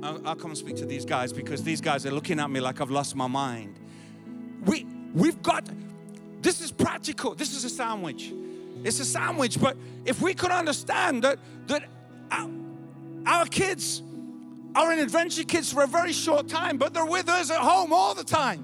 [0.00, 2.60] I'll, I'll come and speak to these guys because these guys are looking at me
[2.60, 3.80] like I've lost my mind.
[4.64, 5.68] We, we've got,
[6.40, 7.34] this is practical.
[7.34, 8.32] This is a sandwich.
[8.84, 11.82] It's a sandwich, but if we could understand that, that
[12.30, 12.48] our,
[13.26, 14.02] our kids
[14.76, 17.92] are in Adventure Kids for a very short time, but they're with us at home
[17.94, 18.62] all the time.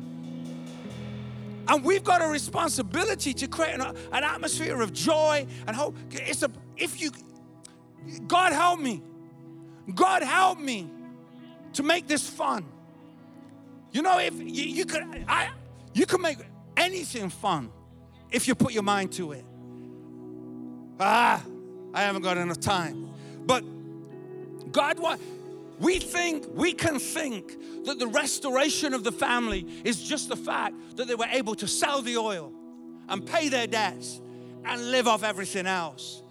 [1.69, 5.97] And we've got a responsibility to create an, an atmosphere of joy and hope.
[6.11, 7.13] It's a, if you,
[8.27, 9.03] God help me.
[9.95, 10.91] God help me
[11.73, 12.67] to make this fun.
[13.91, 15.51] You know, if you, you could, I,
[15.95, 16.39] you can make
[16.77, 17.71] anything fun
[18.31, 19.45] if you put your mind to it.
[21.01, 21.43] Ah,
[21.95, 23.09] I haven't got enough time.
[23.47, 23.65] But
[24.73, 25.19] God, what?
[25.79, 30.75] We think, we can think that the restoration of the family is just the fact
[30.97, 32.53] that they were able to sell the oil
[33.09, 34.21] and pay their debts
[34.65, 36.23] and live off everything else.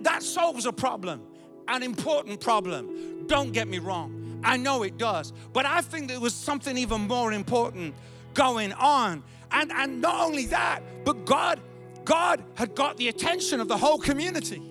[0.00, 1.22] That solves a problem,
[1.68, 3.26] an important problem.
[3.26, 4.40] Don't get me wrong.
[4.44, 5.32] I know it does.
[5.52, 7.94] But I think there was something even more important
[8.34, 9.22] going on.
[9.50, 11.60] And, and not only that, but God,
[12.04, 14.62] God had got the attention of the whole community.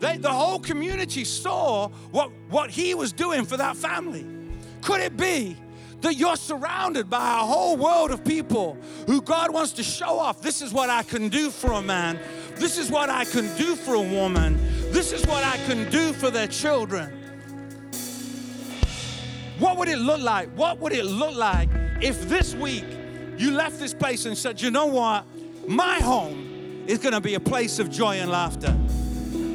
[0.00, 4.26] They, the whole community saw what, what he was doing for that family.
[4.82, 5.56] Could it be
[6.00, 8.76] that you're surrounded by a whole world of people
[9.06, 10.42] who God wants to show off?
[10.42, 12.18] This is what I can do for a man.
[12.56, 14.58] This is what I can do for a woman.
[14.92, 17.20] This is what I can do for their children.
[19.58, 20.50] What would it look like?
[20.50, 21.70] What would it look like
[22.02, 22.84] if this week
[23.38, 25.24] you left this place and said, you know what?
[25.66, 28.76] My home is going to be a place of joy and laughter.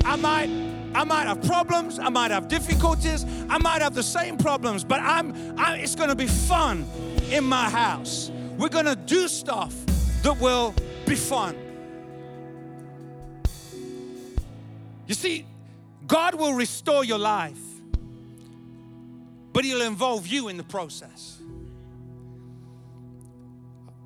[0.05, 0.49] I might
[0.93, 4.99] I might have problems, I might have difficulties, I might have the same problems, but
[4.99, 6.87] I'm, I, it's going to be fun
[7.29, 8.31] in my house.
[8.57, 9.73] We're going to do stuff
[10.23, 10.73] that will
[11.05, 11.55] be fun.
[15.07, 15.45] You see,
[16.07, 17.57] God will restore your life,
[19.53, 21.37] but He'll involve you in the process.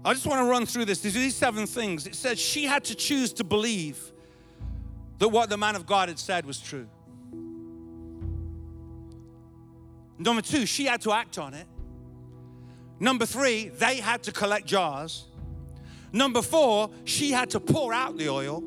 [0.06, 1.00] I just want to run through this.
[1.00, 2.08] These these seven things.
[2.08, 4.13] It says she had to choose to believe
[5.24, 6.86] that what the man of God had said was true.
[10.20, 11.66] Number two, she had to act on it.
[13.00, 15.28] Number three, they had to collect jars.
[16.12, 18.62] Number four, she had to pour out the oil.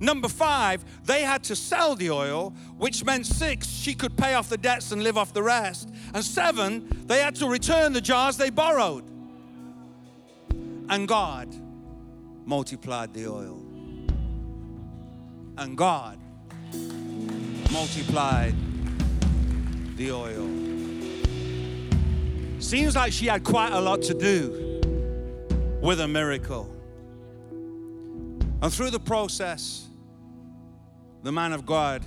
[0.00, 4.48] Number five, they had to sell the oil, which meant six, she could pay off
[4.48, 5.88] the debts and live off the rest.
[6.14, 9.04] And seven, they had to return the jars they borrowed.
[10.88, 11.54] And God
[12.44, 13.61] multiplied the oil.
[15.62, 16.18] And God
[17.70, 18.52] multiplied
[19.96, 20.48] the oil.
[22.58, 24.80] Seems like she had quite a lot to do
[25.80, 26.68] with a miracle.
[28.60, 29.86] And through the process,
[31.22, 32.04] the man of God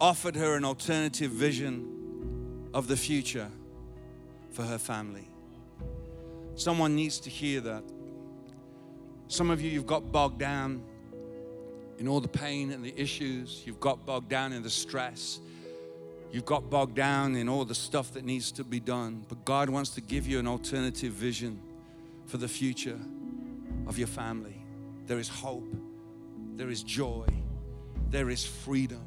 [0.00, 3.48] offered her an alternative vision of the future
[4.50, 5.28] for her family.
[6.56, 7.84] Someone needs to hear that.
[9.28, 10.82] Some of you, you've got bogged down
[11.98, 15.40] in all the pain and the issues, you've got bogged down in the stress.
[16.30, 19.70] You've got bogged down in all the stuff that needs to be done, but God
[19.70, 21.60] wants to give you an alternative vision
[22.26, 22.98] for the future
[23.86, 24.60] of your family.
[25.06, 25.72] There is hope,
[26.56, 27.26] there is joy,
[28.10, 29.02] there is freedom.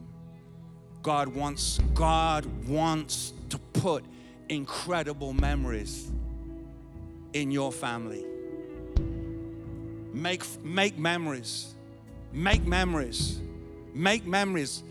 [1.02, 4.04] God wants God wants to put
[4.50, 6.10] incredible memories
[7.34, 8.26] in your family.
[10.14, 11.76] Make make memories.
[12.32, 13.40] Make memories.
[13.94, 14.84] Make memories.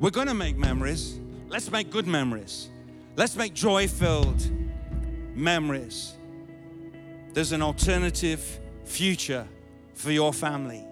[0.00, 1.18] We're going to make memories.
[1.48, 2.68] Let's make good memories.
[3.16, 4.42] Let's make joy filled
[5.34, 6.14] memories.
[7.32, 9.46] There's an alternative future
[9.94, 10.82] for your family.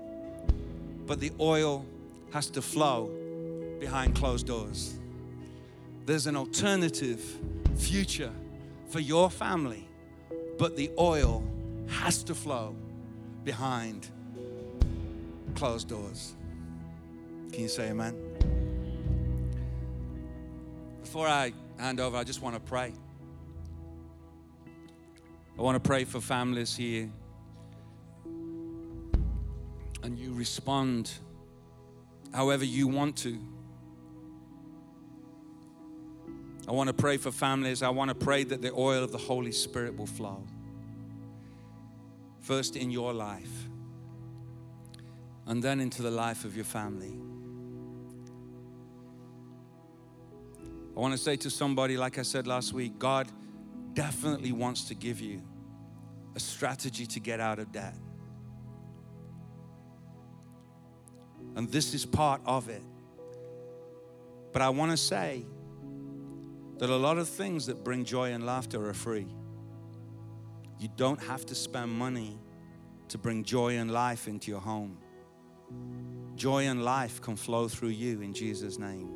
[1.07, 1.84] But the oil
[2.32, 3.11] has to flow
[3.80, 4.95] behind closed doors.
[6.07, 7.20] There's an alternative
[7.76, 8.32] future
[8.88, 9.88] for your family,
[10.59, 11.45] but the oil
[11.88, 12.76] has to flow
[13.45, 14.09] behind
[15.51, 16.35] closed doors.
[17.53, 18.17] Can you say amen?
[21.03, 22.93] Before I hand over, I just want to pray.
[25.59, 27.11] I want to pray for families here
[30.03, 31.11] and you respond
[32.33, 33.39] however you want to.
[36.69, 37.83] I want to pray for families.
[37.83, 40.47] I want to pray that the oil of the Holy Spirit will flow.
[42.41, 43.69] First in your life,
[45.47, 47.18] and then into the life of your family.
[50.97, 53.28] I want to say to somebody, like I said last week, God
[53.95, 55.43] definitely wants to give you
[56.34, 57.97] a strategy to get out of debt.
[61.57, 62.82] And this is part of it.
[64.53, 65.45] But I want to say
[66.78, 69.26] that a lot of things that bring joy and laughter are free.
[70.78, 72.38] You don't have to spend money
[73.09, 74.99] to bring joy and life into your home.
[76.37, 79.09] Joy and life can flow through you in Jesus' name.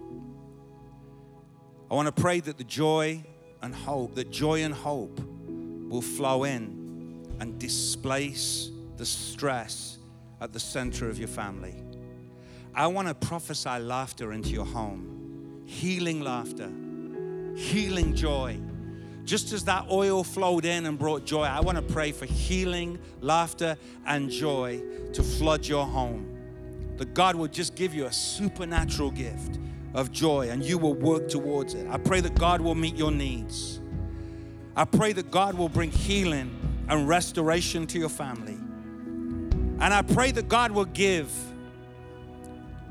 [1.91, 3.25] I want to pray that the joy
[3.63, 5.21] and hope, that joy and hope
[5.89, 9.99] will flow in and displace the stress
[10.41, 11.75] at the center of your family.
[12.75, 16.71] I want to prophesy laughter into your home, healing laughter,
[17.57, 18.59] healing joy.
[19.25, 22.99] Just as that oil flowed in and brought joy, I want to pray for healing,
[23.21, 24.83] laughter, and joy
[25.13, 26.34] to flood your home.
[26.97, 29.59] That God will just give you a supernatural gift
[29.95, 31.87] of joy and you will work towards it.
[31.89, 33.81] I pray that God will meet your needs.
[34.77, 36.51] I pray that God will bring healing
[36.89, 38.59] and restoration to your family.
[39.81, 41.33] And I pray that God will give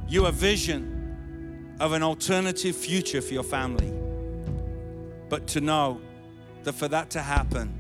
[0.08, 3.92] you a vision of an alternative future for your family.
[5.30, 6.00] But to know
[6.64, 7.74] that for that to happen,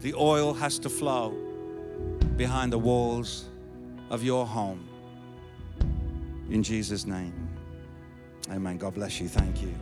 [0.00, 1.30] the oil has to flow
[2.36, 3.46] behind the walls
[4.10, 4.89] of your home.
[6.50, 7.48] In Jesus' name.
[8.50, 8.76] Amen.
[8.76, 9.28] God bless you.
[9.28, 9.72] Thank you.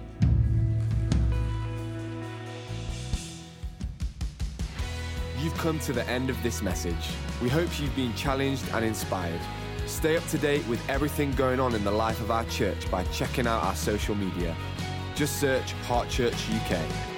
[5.40, 6.94] You've come to the end of this message.
[7.40, 9.40] We hope you've been challenged and inspired.
[9.86, 13.04] Stay up to date with everything going on in the life of our church by
[13.04, 14.54] checking out our social media.
[15.14, 17.17] Just search Heart Church UK.